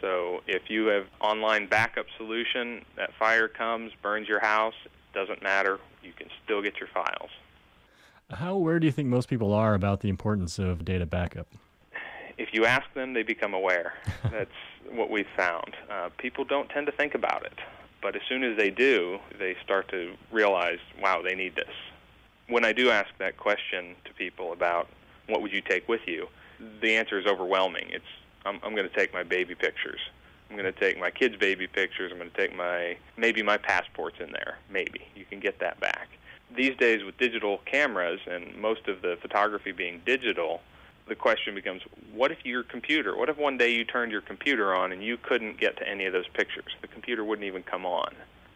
So 0.01 0.41
if 0.47 0.69
you 0.69 0.88
have 0.88 1.07
online 1.19 1.67
backup 1.67 2.05
solution, 2.17 2.83
that 2.95 3.13
fire 3.17 3.47
comes, 3.47 3.91
burns 4.01 4.27
your 4.27 4.39
house, 4.39 4.75
doesn't 5.13 5.41
matter. 5.41 5.79
You 6.03 6.13
can 6.13 6.29
still 6.43 6.62
get 6.62 6.79
your 6.79 6.89
files. 6.93 7.29
How 8.31 8.53
aware 8.53 8.79
do 8.79 8.86
you 8.86 8.91
think 8.91 9.07
most 9.07 9.29
people 9.29 9.53
are 9.53 9.73
about 9.73 10.01
the 10.01 10.10
importance 10.10 10.60
of 10.60 10.83
data 10.83 11.05
backup? 11.05 11.47
If 12.38 12.49
you 12.53 12.65
ask 12.65 12.86
them, 12.93 13.13
they 13.13 13.23
become 13.23 13.53
aware. 13.53 13.93
That's 14.31 14.51
what 14.91 15.10
we've 15.10 15.27
found. 15.36 15.75
Uh, 15.89 16.10
people 16.17 16.43
don't 16.43 16.69
tend 16.69 16.86
to 16.88 16.91
think 16.91 17.15
about 17.15 17.45
it. 17.45 17.57
But 18.01 18.15
as 18.15 18.21
soon 18.29 18.43
as 18.43 18.57
they 18.57 18.69
do, 18.69 19.19
they 19.39 19.55
start 19.63 19.89
to 19.89 20.13
realize, 20.31 20.79
wow, 21.01 21.21
they 21.21 21.36
need 21.36 21.55
this. 21.55 21.73
When 22.47 22.63
I 22.63 22.73
do 22.73 22.91
ask 22.91 23.10
that 23.17 23.38
question 23.38 23.95
to 24.05 24.13
people 24.13 24.53
about 24.53 24.88
what 25.27 25.41
would 25.41 25.51
you 25.51 25.62
take 25.62 25.88
with 25.88 26.01
you, 26.05 26.27
the 26.81 26.95
answer 26.95 27.19
is 27.19 27.25
overwhelming. 27.25 27.88
It's 27.89 28.05
I'm, 28.47 28.60
I'm 28.63 28.75
going 28.75 28.88
to 28.88 28.95
take 28.95 29.13
my 29.13 29.23
baby 29.23 29.55
pictures. 29.55 29.99
I'm 30.49 30.55
going 30.55 30.71
to 30.71 30.79
take 30.79 30.97
my 30.97 31.12
kids' 31.12 31.36
baby 31.36 31.67
pictures. 31.67 32.12
I'm 32.12 32.17
going 32.17 32.31
to 32.31 32.38
take 32.38 32.55
my 32.55 32.97
maybe 33.17 33.43
my 33.43 33.57
passports 33.57 34.17
in 34.19 34.31
there. 34.31 34.57
Maybe 34.69 35.01
you 35.15 35.25
can 35.25 35.39
get 35.39 35.60
that 35.60 35.79
back. 35.79 36.07
These 36.55 36.77
days, 36.77 37.03
with 37.03 37.17
digital 37.17 37.60
cameras 37.65 38.21
and 38.25 38.55
most 38.55 38.88
of 38.88 39.01
the 39.01 39.17
photography 39.21 39.73
being 39.73 40.01
digital, 40.05 40.62
the 41.07 41.15
question 41.15 41.53
becomes 41.53 41.81
what 42.13 42.31
if 42.31 42.45
your 42.45 42.63
computer, 42.63 43.17
what 43.17 43.29
if 43.29 43.38
one 43.38 43.57
day 43.57 43.73
you 43.73 43.83
turned 43.83 44.12
your 44.12 44.21
computer 44.21 44.73
on 44.73 44.93
and 44.93 45.03
you 45.03 45.17
couldn't 45.17 45.60
get 45.60 45.77
to 45.77 45.88
any 45.88 46.05
of 46.05 46.13
those 46.13 46.27
pictures? 46.29 46.75
The 46.81 46.88
computer 46.88 47.25
wouldn't 47.25 47.45
even 47.45 47.63
come 47.63 47.86
on. 47.86 48.13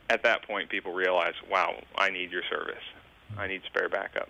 At 0.10 0.24
that 0.24 0.48
point, 0.48 0.70
people 0.70 0.94
realize, 0.94 1.34
wow, 1.50 1.76
I 1.98 2.10
need 2.10 2.32
your 2.32 2.44
service. 2.50 2.84
I 3.38 3.48
need 3.48 3.62
spare 3.66 3.90
backup. 3.90 4.30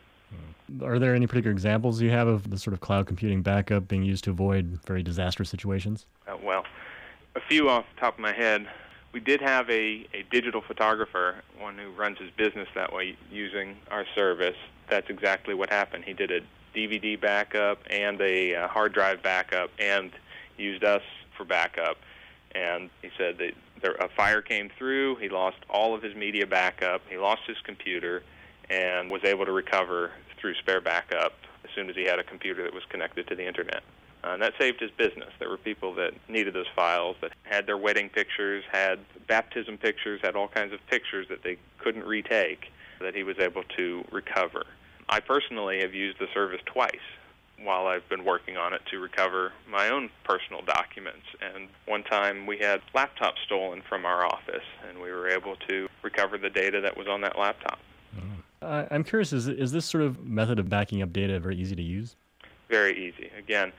Are 0.83 0.99
there 0.99 1.15
any 1.15 1.27
particular 1.27 1.51
examples 1.51 2.01
you 2.01 2.11
have 2.11 2.27
of 2.27 2.49
the 2.49 2.57
sort 2.57 2.73
of 2.73 2.79
cloud 2.79 3.07
computing 3.07 3.41
backup 3.41 3.87
being 3.87 4.03
used 4.03 4.23
to 4.25 4.29
avoid 4.29 4.79
very 4.85 5.03
disastrous 5.03 5.49
situations? 5.49 6.05
Uh, 6.27 6.37
well, 6.41 6.65
a 7.35 7.41
few 7.41 7.69
off 7.69 7.85
the 7.93 7.99
top 7.99 8.15
of 8.15 8.19
my 8.19 8.33
head. 8.33 8.67
We 9.13 9.19
did 9.19 9.41
have 9.41 9.69
a, 9.69 10.07
a 10.13 10.23
digital 10.31 10.61
photographer, 10.61 11.35
one 11.59 11.77
who 11.77 11.91
runs 11.91 12.17
his 12.17 12.29
business 12.31 12.69
that 12.75 12.93
way 12.93 13.17
using 13.29 13.75
our 13.89 14.05
service. 14.15 14.55
That's 14.89 15.09
exactly 15.09 15.53
what 15.53 15.69
happened. 15.69 16.05
He 16.05 16.13
did 16.13 16.31
a 16.31 16.41
DVD 16.75 17.19
backup 17.19 17.79
and 17.89 18.21
a 18.21 18.67
hard 18.67 18.93
drive 18.93 19.21
backup 19.21 19.69
and 19.79 20.11
used 20.57 20.83
us 20.83 21.01
for 21.35 21.43
backup. 21.43 21.97
And 22.53 22.89
he 23.01 23.09
said 23.17 23.37
that 23.39 23.53
there, 23.81 23.95
a 23.95 24.07
fire 24.09 24.41
came 24.41 24.69
through. 24.77 25.15
He 25.17 25.27
lost 25.27 25.57
all 25.69 25.93
of 25.93 26.01
his 26.01 26.15
media 26.15 26.45
backup. 26.45 27.01
He 27.09 27.17
lost 27.17 27.41
his 27.47 27.57
computer 27.63 28.23
and 28.69 29.11
was 29.11 29.23
able 29.23 29.45
to 29.45 29.51
recover 29.51 30.11
through 30.41 30.55
spare 30.55 30.81
backup 30.81 31.33
as 31.63 31.69
soon 31.75 31.89
as 31.89 31.95
he 31.95 32.03
had 32.03 32.19
a 32.19 32.23
computer 32.23 32.63
that 32.63 32.73
was 32.73 32.83
connected 32.89 33.27
to 33.27 33.35
the 33.35 33.47
internet. 33.47 33.83
Uh, 34.23 34.29
and 34.29 34.41
that 34.41 34.53
saved 34.59 34.79
his 34.79 34.91
business. 34.91 35.29
There 35.39 35.49
were 35.49 35.57
people 35.57 35.95
that 35.95 36.13
needed 36.27 36.53
those 36.53 36.67
files 36.75 37.15
that 37.21 37.31
had 37.43 37.65
their 37.65 37.77
wedding 37.77 38.09
pictures, 38.09 38.63
had 38.71 38.99
baptism 39.27 39.77
pictures, 39.77 40.19
had 40.23 40.35
all 40.35 40.47
kinds 40.47 40.73
of 40.73 40.79
pictures 40.87 41.27
that 41.29 41.43
they 41.43 41.57
couldn't 41.79 42.05
retake 42.05 42.71
that 42.99 43.15
he 43.15 43.23
was 43.23 43.39
able 43.39 43.63
to 43.77 44.05
recover. 44.11 44.63
I 45.09 45.19
personally 45.19 45.81
have 45.81 45.93
used 45.93 46.19
the 46.19 46.27
service 46.33 46.61
twice 46.65 46.95
while 47.63 47.87
I've 47.87 48.07
been 48.09 48.23
working 48.23 48.57
on 48.57 48.73
it 48.73 48.81
to 48.91 48.99
recover 48.99 49.53
my 49.69 49.89
own 49.89 50.09
personal 50.23 50.61
documents. 50.61 51.25
And 51.41 51.67
one 51.85 52.03
time 52.03 52.45
we 52.45 52.57
had 52.57 52.81
laptops 52.95 53.39
stolen 53.45 53.81
from 53.87 54.05
our 54.05 54.25
office, 54.25 54.63
and 54.87 54.99
we 55.01 55.11
were 55.11 55.29
able 55.29 55.55
to 55.67 55.87
recover 56.01 56.37
the 56.37 56.49
data 56.49 56.81
that 56.81 56.97
was 56.97 57.07
on 57.07 57.21
that 57.21 57.37
laptop. 57.37 57.79
Uh, 58.61 58.85
I'm 58.91 59.03
curious, 59.03 59.33
is, 59.33 59.47
is 59.47 59.71
this 59.71 59.85
sort 59.85 60.03
of 60.03 60.23
method 60.23 60.59
of 60.59 60.69
backing 60.69 61.01
up 61.01 61.11
data 61.11 61.39
very 61.39 61.57
easy 61.57 61.75
to 61.75 61.81
use? 61.81 62.15
Very 62.69 63.07
easy. 63.07 63.31
Again, 63.37 63.73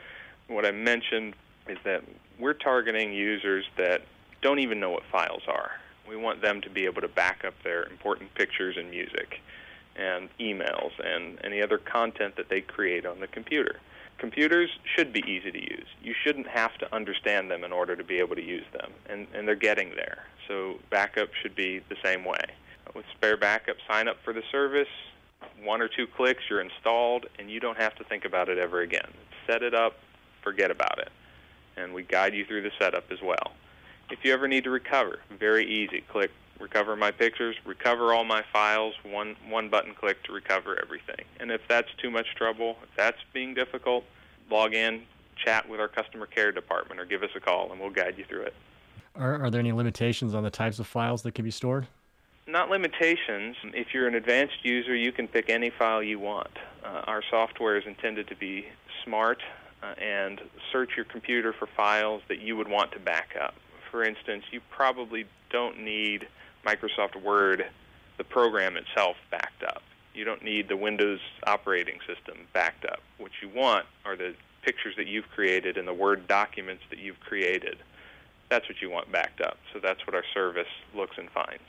what 0.49 0.67
I 0.67 0.73
mentioned 0.73 1.35
is 1.69 1.79
that 1.85 2.03
we're 2.39 2.55
targeting 2.55 3.13
users 3.13 3.65
that 3.77 4.03
don't 4.41 4.59
even 4.59 4.81
know 4.81 4.91
what 4.91 5.05
files 5.11 5.43
are. 5.47 5.71
We 6.09 6.17
want 6.17 6.43
them 6.43 6.61
to 6.63 6.71
be 6.71 6.85
able 6.85 7.01
to 7.03 7.09
back 7.09 7.45
up 7.45 7.55
their 7.63 7.85
important 7.85 8.35
pictures 8.35 8.77
and 8.77 8.91
music 8.91 9.41
and 9.95 10.29
emails 10.41 10.91
and 11.05 11.39
any 11.45 11.63
other 11.63 11.79
content 11.79 12.35
that 12.37 12.49
they 12.49 12.61
create 12.61 13.07
on 13.07 13.21
the 13.21 13.29
computer. 13.29 13.77
Computers 14.19 14.71
should 14.97 15.13
be 15.13 15.21
easy 15.21 15.53
to 15.53 15.61
use. 15.61 15.87
You 16.03 16.15
shouldn't 16.25 16.49
have 16.49 16.77
to 16.79 16.93
understand 16.93 17.51
them 17.51 17.63
in 17.63 17.73
order 17.73 17.95
to 17.95 18.03
be 18.03 18.19
able 18.19 18.35
to 18.35 18.43
use 18.43 18.65
them, 18.73 18.91
and, 19.09 19.29
and 19.33 19.47
they're 19.47 19.55
getting 19.55 19.91
there. 19.95 20.25
So 20.49 20.81
backup 20.91 21.29
should 21.41 21.55
be 21.55 21.81
the 21.89 21.97
same 22.03 22.25
way. 22.25 22.45
With 22.95 23.05
Spare 23.15 23.37
Backup, 23.37 23.77
sign 23.89 24.09
up 24.09 24.17
for 24.25 24.33
the 24.33 24.43
service. 24.51 24.89
One 25.63 25.81
or 25.81 25.89
two 25.89 26.07
clicks, 26.07 26.43
you're 26.49 26.61
installed, 26.61 27.27
and 27.39 27.51
you 27.51 27.61
don't 27.61 27.79
have 27.79 27.95
to 27.97 28.05
think 28.05 28.25
about 28.25 28.49
it 28.49 28.59
ever 28.59 28.81
again. 28.81 29.11
Set 29.47 29.63
it 29.63 29.75
up, 29.75 29.97
forget 30.43 30.71
about 30.71 30.99
it. 30.99 31.11
And 31.77 31.95
we 31.95 32.03
guide 32.03 32.35
you 32.35 32.45
through 32.45 32.63
the 32.63 32.71
setup 32.79 33.11
as 33.11 33.21
well. 33.23 33.53
If 34.11 34.19
you 34.25 34.33
ever 34.33 34.47
need 34.47 34.65
to 34.65 34.71
recover, 34.71 35.21
very 35.39 35.67
easy. 35.67 36.03
Click 36.09 36.31
recover 36.61 36.95
my 36.97 37.11
pictures, 37.11 37.57
recover 37.65 38.15
all 38.15 38.25
my 38.25 38.45
files, 38.53 38.95
one 39.03 39.37
one 39.49 39.69
button 39.69 39.95
click 39.95 40.23
to 40.25 40.33
recover 40.33 40.79
everything. 40.81 41.25
And 41.41 41.51
if 41.51 41.61
that's 41.69 41.89
too 41.99 42.11
much 42.11 42.35
trouble, 42.37 42.77
if 42.83 42.91
that's 42.97 43.19
being 43.33 43.53
difficult, 43.53 44.05
log 44.51 44.75
in, 44.75 45.03
chat 45.45 45.69
with 45.69 45.81
our 45.81 45.89
customer 45.89 46.27
care 46.27 46.53
department 46.53 47.01
or 47.01 47.05
give 47.05 47.23
us 47.23 47.31
a 47.35 47.41
call 47.41 47.73
and 47.73 47.81
we'll 47.81 47.91
guide 47.91 48.15
you 48.17 48.25
through 48.25 48.43
it. 48.43 48.55
Are, 49.17 49.45
are 49.45 49.51
there 49.51 49.61
any 49.61 49.73
limitations 49.73 50.35
on 50.35 50.43
the 50.43 50.51
types 50.51 50.79
of 50.79 50.87
files 50.87 51.23
that 51.23 51.35
can 51.35 51.45
be 51.45 51.51
stored? 51.51 51.87
Not 52.47 52.71
limitations. 52.71 53.57
If 53.63 53.95
you're 53.95 54.09
an 54.09 54.17
advanced 54.17 54.65
user, 54.65 54.97
you 54.97 55.13
can 55.13 55.29
pick 55.29 55.49
any 55.49 55.71
file 55.71 56.03
you 56.03 56.19
want. 56.19 56.51
Uh, 56.85 57.03
our 57.07 57.23
software 57.31 57.77
is 57.77 57.87
intended 57.87 58.27
to 58.29 58.35
be 58.35 58.67
smart 59.05 59.41
uh, 59.83 59.95
and 60.01 60.41
search 60.73 60.91
your 60.97 61.05
computer 61.05 61.53
for 61.53 61.69
files 61.69 62.21
that 62.29 62.41
you 62.41 62.57
would 62.57 62.69
want 62.69 62.91
to 62.93 62.99
back 62.99 63.37
up. 63.41 63.55
For 63.93 64.03
instance, 64.03 64.45
you 64.51 64.61
probably 64.71 65.25
don't 65.51 65.81
need 65.81 66.27
Microsoft 66.67 67.21
Word, 67.23 67.67
the 68.19 68.25
program 68.25 68.77
itself, 68.77 69.17
backed 69.31 69.63
up. 69.63 69.83
You 70.13 70.25
don't 70.25 70.43
need 70.43 70.69
the 70.69 70.77
Windows 70.77 71.21
operating 71.47 72.01
system 72.07 72.39
backed 72.53 72.85
up. 72.85 73.01
What 73.19 73.31
you 73.41 73.51
want 73.55 73.87
are 74.05 74.17
the 74.17 74.35
pictures 74.63 74.95
that 74.97 75.07
you've 75.07 75.29
created 75.29 75.77
and 75.77 75.87
the 75.87 75.95
Word 75.95 76.27
documents 76.27 76.83
that 76.91 76.99
you've 76.99 77.21
created. 77.21 77.79
That's 78.51 78.69
what 78.69 78.83
you 78.83 78.91
want 78.91 79.13
backed 79.13 79.41
up. 79.41 79.59
So 79.73 79.79
that's 79.79 80.05
what 80.07 80.17
our 80.17 80.25
service 80.35 80.67
looks 80.93 81.19
and 81.19 81.31
finds. 81.31 81.63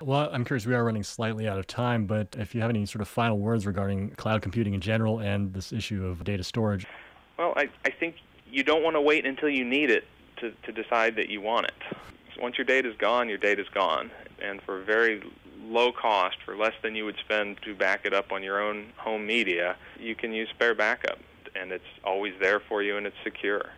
Well, 0.00 0.28
I'm 0.32 0.44
curious, 0.44 0.66
we 0.66 0.74
are 0.74 0.84
running 0.84 1.04
slightly 1.04 1.48
out 1.48 1.58
of 1.58 1.66
time, 1.66 2.06
but 2.06 2.36
if 2.38 2.54
you 2.54 2.60
have 2.60 2.70
any 2.70 2.84
sort 2.84 3.00
of 3.00 3.08
final 3.08 3.38
words 3.38 3.64
regarding 3.64 4.10
cloud 4.10 4.42
computing 4.42 4.74
in 4.74 4.80
general 4.80 5.20
and 5.20 5.52
this 5.52 5.72
issue 5.72 6.04
of 6.04 6.24
data 6.24 6.42
storage. 6.42 6.86
Well, 7.38 7.54
I, 7.56 7.68
I 7.84 7.90
think 7.90 8.16
you 8.50 8.62
don't 8.64 8.82
want 8.82 8.96
to 8.96 9.00
wait 9.00 9.24
until 9.24 9.48
you 9.48 9.64
need 9.64 9.90
it 9.90 10.04
to, 10.38 10.52
to 10.64 10.72
decide 10.72 11.16
that 11.16 11.28
you 11.28 11.40
want 11.40 11.66
it. 11.66 11.98
Once 12.40 12.58
your 12.58 12.64
data 12.64 12.90
is 12.90 12.96
gone, 12.96 13.28
your 13.28 13.38
data 13.38 13.62
is 13.62 13.68
gone. 13.68 14.10
And 14.42 14.60
for 14.62 14.82
very 14.82 15.22
low 15.62 15.92
cost, 15.92 16.36
for 16.44 16.56
less 16.56 16.74
than 16.82 16.94
you 16.94 17.04
would 17.04 17.16
spend 17.24 17.62
to 17.62 17.74
back 17.74 18.04
it 18.04 18.12
up 18.12 18.32
on 18.32 18.42
your 18.42 18.60
own 18.60 18.86
home 18.96 19.26
media, 19.26 19.76
you 19.98 20.14
can 20.14 20.32
use 20.32 20.48
spare 20.50 20.74
backup. 20.74 21.18
And 21.54 21.70
it's 21.70 21.84
always 22.02 22.34
there 22.40 22.60
for 22.60 22.82
you 22.82 22.96
and 22.96 23.06
it's 23.06 23.16
secure. 23.22 23.70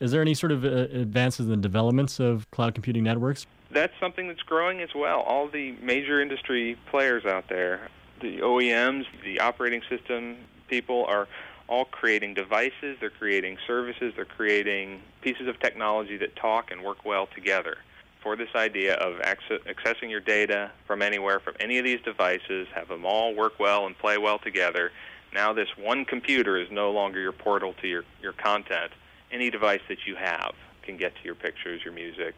Is 0.00 0.10
there 0.10 0.20
any 0.20 0.34
sort 0.34 0.50
of 0.50 0.64
uh, 0.64 0.68
advances 0.68 1.48
in 1.48 1.60
developments 1.60 2.18
of 2.18 2.50
cloud 2.50 2.74
computing 2.74 3.04
networks? 3.04 3.46
That's 3.74 3.92
something 3.98 4.28
that's 4.28 4.42
growing 4.42 4.80
as 4.80 4.94
well. 4.94 5.20
All 5.20 5.48
the 5.48 5.72
major 5.82 6.20
industry 6.20 6.78
players 6.90 7.24
out 7.24 7.48
there, 7.48 7.88
the 8.20 8.38
OEMs, 8.38 9.04
the 9.24 9.40
operating 9.40 9.82
system 9.90 10.36
people 10.68 11.04
are 11.06 11.26
all 11.68 11.84
creating 11.84 12.34
devices, 12.34 12.96
they're 13.00 13.10
creating 13.10 13.58
services, 13.66 14.12
they're 14.14 14.24
creating 14.24 15.00
pieces 15.22 15.48
of 15.48 15.58
technology 15.58 16.16
that 16.18 16.36
talk 16.36 16.70
and 16.70 16.84
work 16.84 17.04
well 17.04 17.26
together. 17.34 17.78
For 18.22 18.36
this 18.36 18.48
idea 18.54 18.94
of 18.94 19.20
access, 19.20 19.60
accessing 19.66 20.08
your 20.08 20.20
data 20.20 20.70
from 20.86 21.02
anywhere, 21.02 21.40
from 21.40 21.54
any 21.58 21.78
of 21.78 21.84
these 21.84 22.00
devices, 22.00 22.68
have 22.74 22.88
them 22.88 23.04
all 23.04 23.34
work 23.34 23.58
well 23.58 23.86
and 23.86 23.98
play 23.98 24.18
well 24.18 24.38
together. 24.38 24.92
Now, 25.34 25.52
this 25.52 25.68
one 25.76 26.04
computer 26.04 26.56
is 26.56 26.70
no 26.70 26.92
longer 26.92 27.20
your 27.20 27.32
portal 27.32 27.74
to 27.82 27.88
your, 27.88 28.04
your 28.22 28.32
content. 28.32 28.92
Any 29.32 29.50
device 29.50 29.82
that 29.88 30.06
you 30.06 30.14
have 30.14 30.54
can 30.82 30.96
get 30.96 31.16
to 31.16 31.24
your 31.24 31.34
pictures, 31.34 31.82
your 31.84 31.92
music, 31.92 32.34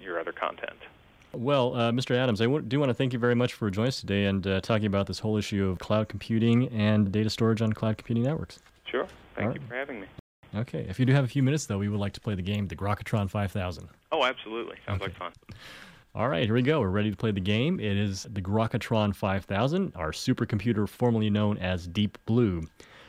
your 0.00 0.20
other 0.20 0.32
content. 0.32 0.76
Well, 1.32 1.74
uh, 1.74 1.92
Mr. 1.92 2.16
Adams, 2.16 2.40
I 2.40 2.44
w- 2.44 2.62
do 2.62 2.80
want 2.80 2.88
to 2.90 2.94
thank 2.94 3.12
you 3.12 3.18
very 3.18 3.34
much 3.34 3.52
for 3.52 3.70
joining 3.70 3.88
us 3.88 4.00
today 4.00 4.24
and 4.24 4.46
uh, 4.46 4.60
talking 4.60 4.86
about 4.86 5.06
this 5.06 5.18
whole 5.18 5.36
issue 5.36 5.68
of 5.68 5.78
cloud 5.78 6.08
computing 6.08 6.68
and 6.68 7.12
data 7.12 7.28
storage 7.28 7.60
on 7.60 7.72
cloud 7.72 7.98
computing 7.98 8.24
networks. 8.24 8.60
Sure. 8.86 9.06
Thank 9.36 9.48
All 9.48 9.54
you 9.54 9.60
right. 9.60 9.68
for 9.68 9.74
having 9.74 10.00
me. 10.00 10.06
Okay. 10.54 10.86
If 10.88 10.98
you 10.98 11.04
do 11.04 11.12
have 11.12 11.24
a 11.24 11.28
few 11.28 11.42
minutes, 11.42 11.66
though, 11.66 11.78
we 11.78 11.88
would 11.88 12.00
like 12.00 12.14
to 12.14 12.20
play 12.20 12.34
the 12.34 12.42
game, 12.42 12.66
the 12.66 12.76
Grokatron 12.76 13.28
5000. 13.28 13.88
Oh, 14.10 14.24
absolutely. 14.24 14.76
Sounds 14.86 15.02
okay. 15.02 15.12
like 15.12 15.18
fun. 15.18 15.32
All 16.14 16.28
right, 16.28 16.44
here 16.44 16.54
we 16.54 16.62
go. 16.62 16.80
We're 16.80 16.88
ready 16.88 17.10
to 17.10 17.16
play 17.16 17.30
the 17.30 17.40
game. 17.40 17.78
It 17.78 17.96
is 17.96 18.26
the 18.32 18.40
Grokatron 18.40 19.14
5000, 19.14 19.92
our 19.94 20.10
supercomputer 20.10 20.88
formerly 20.88 21.28
known 21.28 21.58
as 21.58 21.86
Deep 21.86 22.16
Blue. 22.24 22.62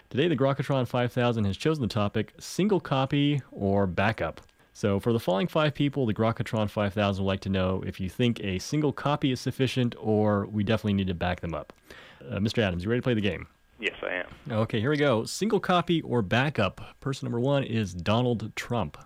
Today, 0.10 0.28
the 0.28 0.36
Grokatron 0.36 0.88
5000 0.88 1.46
has 1.46 1.56
chosen 1.56 1.82
the 1.82 1.88
topic 1.88 2.34
single 2.40 2.80
copy 2.80 3.42
or 3.52 3.88
backup. 3.88 4.42
So 4.80 4.98
for 4.98 5.12
the 5.12 5.20
following 5.20 5.48
five 5.48 5.74
people, 5.74 6.06
the 6.06 6.14
Grokatron 6.14 6.70
5000 6.70 7.22
would 7.22 7.28
like 7.28 7.42
to 7.42 7.50
know 7.50 7.84
if 7.86 8.00
you 8.00 8.08
think 8.08 8.40
a 8.40 8.60
single 8.60 8.94
copy 8.94 9.30
is 9.30 9.42
sufficient 9.42 9.94
or 10.00 10.46
we 10.46 10.64
definitely 10.64 10.94
need 10.94 11.08
to 11.08 11.14
back 11.14 11.42
them 11.42 11.54
up. 11.54 11.74
Uh, 12.22 12.38
Mr. 12.38 12.60
Adams, 12.60 12.86
you 12.86 12.90
ready 12.90 13.02
to 13.02 13.04
play 13.04 13.14
the 13.14 13.20
game? 13.20 13.46
Yes, 13.78 13.96
I 14.02 14.14
am. 14.14 14.28
Okay, 14.50 14.80
here 14.80 14.90
we 14.90 14.96
go. 14.96 15.26
Single 15.26 15.60
copy 15.60 16.02
or 16.04 16.22
backup. 16.22 16.80
Person 17.02 17.26
number 17.26 17.42
one 17.42 17.66
is 17.66 17.94
Donald 17.94 18.56
Trump. 18.56 18.98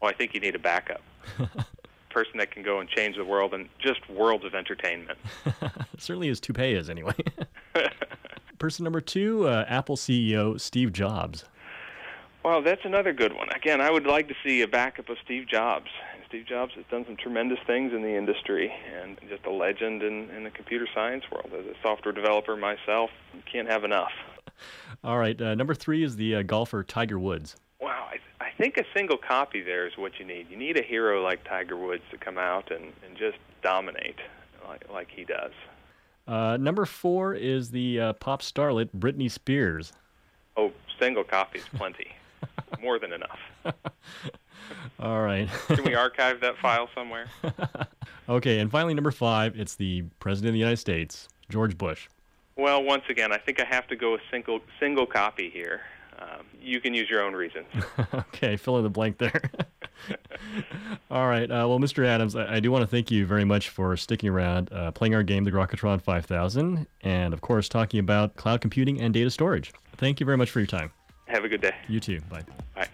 Well, 0.00 0.10
I 0.10 0.14
think 0.14 0.32
you 0.32 0.40
need 0.40 0.54
a 0.54 0.58
backup. 0.58 1.02
person 2.08 2.38
that 2.38 2.50
can 2.50 2.62
go 2.62 2.80
and 2.80 2.88
change 2.88 3.16
the 3.16 3.24
world 3.26 3.52
and 3.52 3.68
just 3.78 4.08
worlds 4.08 4.46
of 4.46 4.54
entertainment. 4.54 5.18
Certainly 5.98 6.28
his 6.28 6.40
toupee 6.40 6.72
is, 6.72 6.88
anyway. 6.88 7.12
Person 8.58 8.82
number 8.82 9.02
two, 9.02 9.46
uh, 9.46 9.66
Apple 9.68 9.98
CEO 9.98 10.58
Steve 10.58 10.90
Jobs. 10.90 11.44
Well, 12.48 12.62
that's 12.62 12.86
another 12.86 13.12
good 13.12 13.34
one. 13.34 13.50
Again, 13.54 13.82
I 13.82 13.90
would 13.90 14.06
like 14.06 14.26
to 14.28 14.34
see 14.42 14.62
a 14.62 14.66
backup 14.66 15.10
of 15.10 15.18
Steve 15.22 15.46
Jobs. 15.46 15.90
Steve 16.26 16.46
Jobs 16.46 16.72
has 16.76 16.84
done 16.90 17.04
some 17.04 17.14
tremendous 17.14 17.58
things 17.66 17.92
in 17.92 18.00
the 18.00 18.16
industry 18.16 18.72
and 18.98 19.18
just 19.28 19.44
a 19.44 19.50
legend 19.50 20.02
in, 20.02 20.30
in 20.30 20.44
the 20.44 20.50
computer 20.50 20.88
science 20.94 21.24
world. 21.30 21.50
As 21.52 21.66
a 21.66 21.74
software 21.82 22.12
developer 22.12 22.56
myself, 22.56 23.10
can't 23.52 23.68
have 23.68 23.84
enough. 23.84 24.12
All 25.04 25.18
right. 25.18 25.38
Uh, 25.38 25.54
number 25.56 25.74
three 25.74 26.02
is 26.02 26.16
the 26.16 26.36
uh, 26.36 26.42
golfer 26.42 26.82
Tiger 26.82 27.18
Woods. 27.18 27.54
Wow. 27.82 28.08
I, 28.10 28.44
I 28.46 28.50
think 28.56 28.78
a 28.78 28.84
single 28.96 29.18
copy 29.18 29.60
there 29.60 29.86
is 29.86 29.98
what 29.98 30.18
you 30.18 30.24
need. 30.24 30.46
You 30.50 30.56
need 30.56 30.78
a 30.78 30.82
hero 30.82 31.22
like 31.22 31.44
Tiger 31.44 31.76
Woods 31.76 32.04
to 32.12 32.16
come 32.16 32.38
out 32.38 32.70
and, 32.70 32.94
and 33.06 33.14
just 33.18 33.36
dominate 33.62 34.16
like, 34.66 34.90
like 34.90 35.08
he 35.14 35.24
does. 35.24 35.52
Uh, 36.26 36.56
number 36.58 36.86
four 36.86 37.34
is 37.34 37.70
the 37.70 38.00
uh, 38.00 38.12
pop 38.14 38.40
starlet 38.40 38.88
Britney 38.96 39.30
Spears. 39.30 39.92
Oh, 40.56 40.72
single 40.98 41.24
copy 41.24 41.58
is 41.58 41.66
plenty. 41.76 42.06
More 42.80 42.98
than 42.98 43.12
enough. 43.12 43.38
All 45.00 45.22
right. 45.22 45.48
Can 45.68 45.84
we 45.84 45.94
archive 45.94 46.40
that 46.40 46.56
file 46.58 46.88
somewhere? 46.94 47.26
okay, 48.28 48.58
and 48.58 48.70
finally, 48.70 48.94
number 48.94 49.10
five, 49.10 49.58
it's 49.58 49.76
the 49.76 50.02
President 50.20 50.48
of 50.48 50.52
the 50.54 50.58
United 50.58 50.78
States, 50.78 51.28
George 51.48 51.78
Bush. 51.78 52.08
Well, 52.56 52.82
once 52.82 53.04
again, 53.08 53.32
I 53.32 53.38
think 53.38 53.60
I 53.60 53.64
have 53.64 53.86
to 53.88 53.96
go 53.96 54.12
with 54.12 54.20
single 54.30 54.60
single 54.80 55.06
copy 55.06 55.50
here. 55.50 55.82
Um, 56.18 56.46
you 56.60 56.80
can 56.80 56.94
use 56.94 57.08
your 57.08 57.22
own 57.22 57.34
reasons. 57.34 57.66
okay, 58.14 58.56
fill 58.56 58.76
in 58.78 58.82
the 58.82 58.90
blank 58.90 59.18
there. 59.18 59.40
All 61.10 61.28
right. 61.28 61.48
Uh, 61.48 61.66
well, 61.68 61.78
Mr. 61.78 62.04
Adams, 62.04 62.34
I, 62.34 62.56
I, 62.56 62.60
do 62.60 62.72
want 62.72 62.82
to 62.82 62.88
thank 62.88 63.12
you 63.12 63.24
very 63.24 63.44
much 63.44 63.68
for 63.68 63.96
sticking 63.96 64.28
around, 64.28 64.72
uh, 64.72 64.90
playing 64.90 65.14
our 65.14 65.22
game, 65.22 65.44
the 65.44 65.52
Grokatron 65.52 66.02
5000, 66.02 66.86
and 67.02 67.32
of 67.32 67.40
course, 67.40 67.68
talking 67.68 68.00
about 68.00 68.34
cloud 68.34 68.60
computing 68.60 69.00
and 69.00 69.14
data 69.14 69.30
storage. 69.30 69.72
Thank 69.96 70.18
you 70.18 70.26
very 70.26 70.36
much 70.36 70.50
for 70.50 70.58
your 70.58 70.66
time. 70.66 70.90
Have 71.28 71.44
a 71.44 71.48
good 71.48 71.60
day. 71.60 71.74
You 71.88 72.00
too. 72.00 72.20
Bye. 72.28 72.42
Bye. 72.74 72.88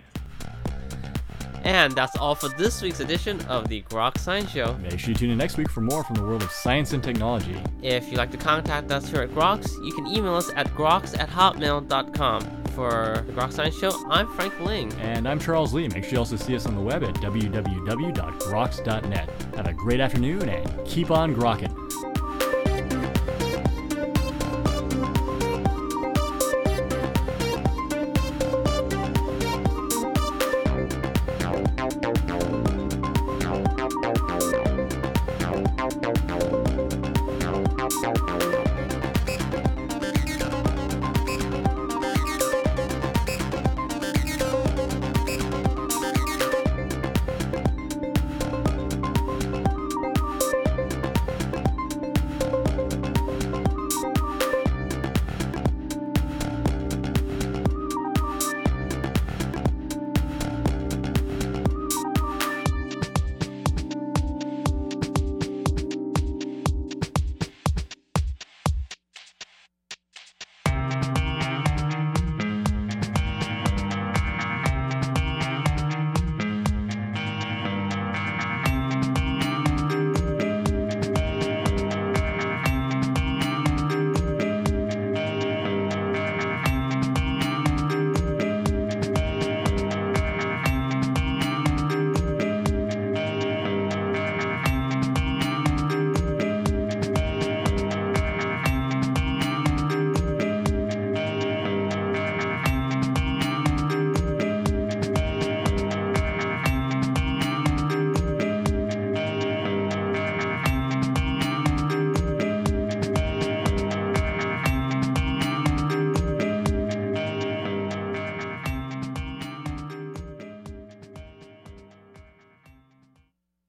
And 1.64 1.94
that's 1.94 2.14
all 2.16 2.34
for 2.34 2.48
this 2.50 2.82
week's 2.82 3.00
edition 3.00 3.40
of 3.42 3.68
the 3.68 3.80
Grok 3.82 4.18
Science 4.18 4.50
Show. 4.50 4.76
Make 4.82 4.98
sure 5.00 5.10
you 5.10 5.14
tune 5.14 5.30
in 5.30 5.38
next 5.38 5.56
week 5.56 5.70
for 5.70 5.80
more 5.80 6.04
from 6.04 6.16
the 6.16 6.22
world 6.22 6.42
of 6.42 6.50
science 6.50 6.92
and 6.92 7.02
technology. 7.02 7.56
If 7.80 8.08
you'd 8.08 8.18
like 8.18 8.30
to 8.32 8.36
contact 8.36 8.90
us 8.90 9.08
here 9.08 9.22
at 9.22 9.30
Groks, 9.30 9.82
you 9.82 9.94
can 9.94 10.06
email 10.06 10.34
us 10.34 10.50
at 10.56 10.66
groks 10.74 11.18
at 11.18 11.30
hotmail.com. 11.30 12.60
For 12.74 13.22
the 13.26 13.32
Grok 13.32 13.52
Science 13.52 13.78
Show, 13.78 13.92
I'm 14.10 14.28
Frank 14.34 14.58
Ling. 14.60 14.92
And 14.94 15.28
I'm 15.28 15.38
Charles 15.38 15.72
Lee. 15.72 15.86
Make 15.88 16.02
sure 16.04 16.14
you 16.14 16.18
also 16.18 16.34
see 16.36 16.56
us 16.56 16.66
on 16.66 16.74
the 16.74 16.82
web 16.82 17.04
at 17.04 17.14
www.groks.net. 17.14 19.30
Have 19.54 19.68
a 19.68 19.72
great 19.72 20.00
afternoon 20.00 20.48
and 20.48 20.84
keep 20.84 21.12
on 21.12 21.36
grokking. 21.36 21.83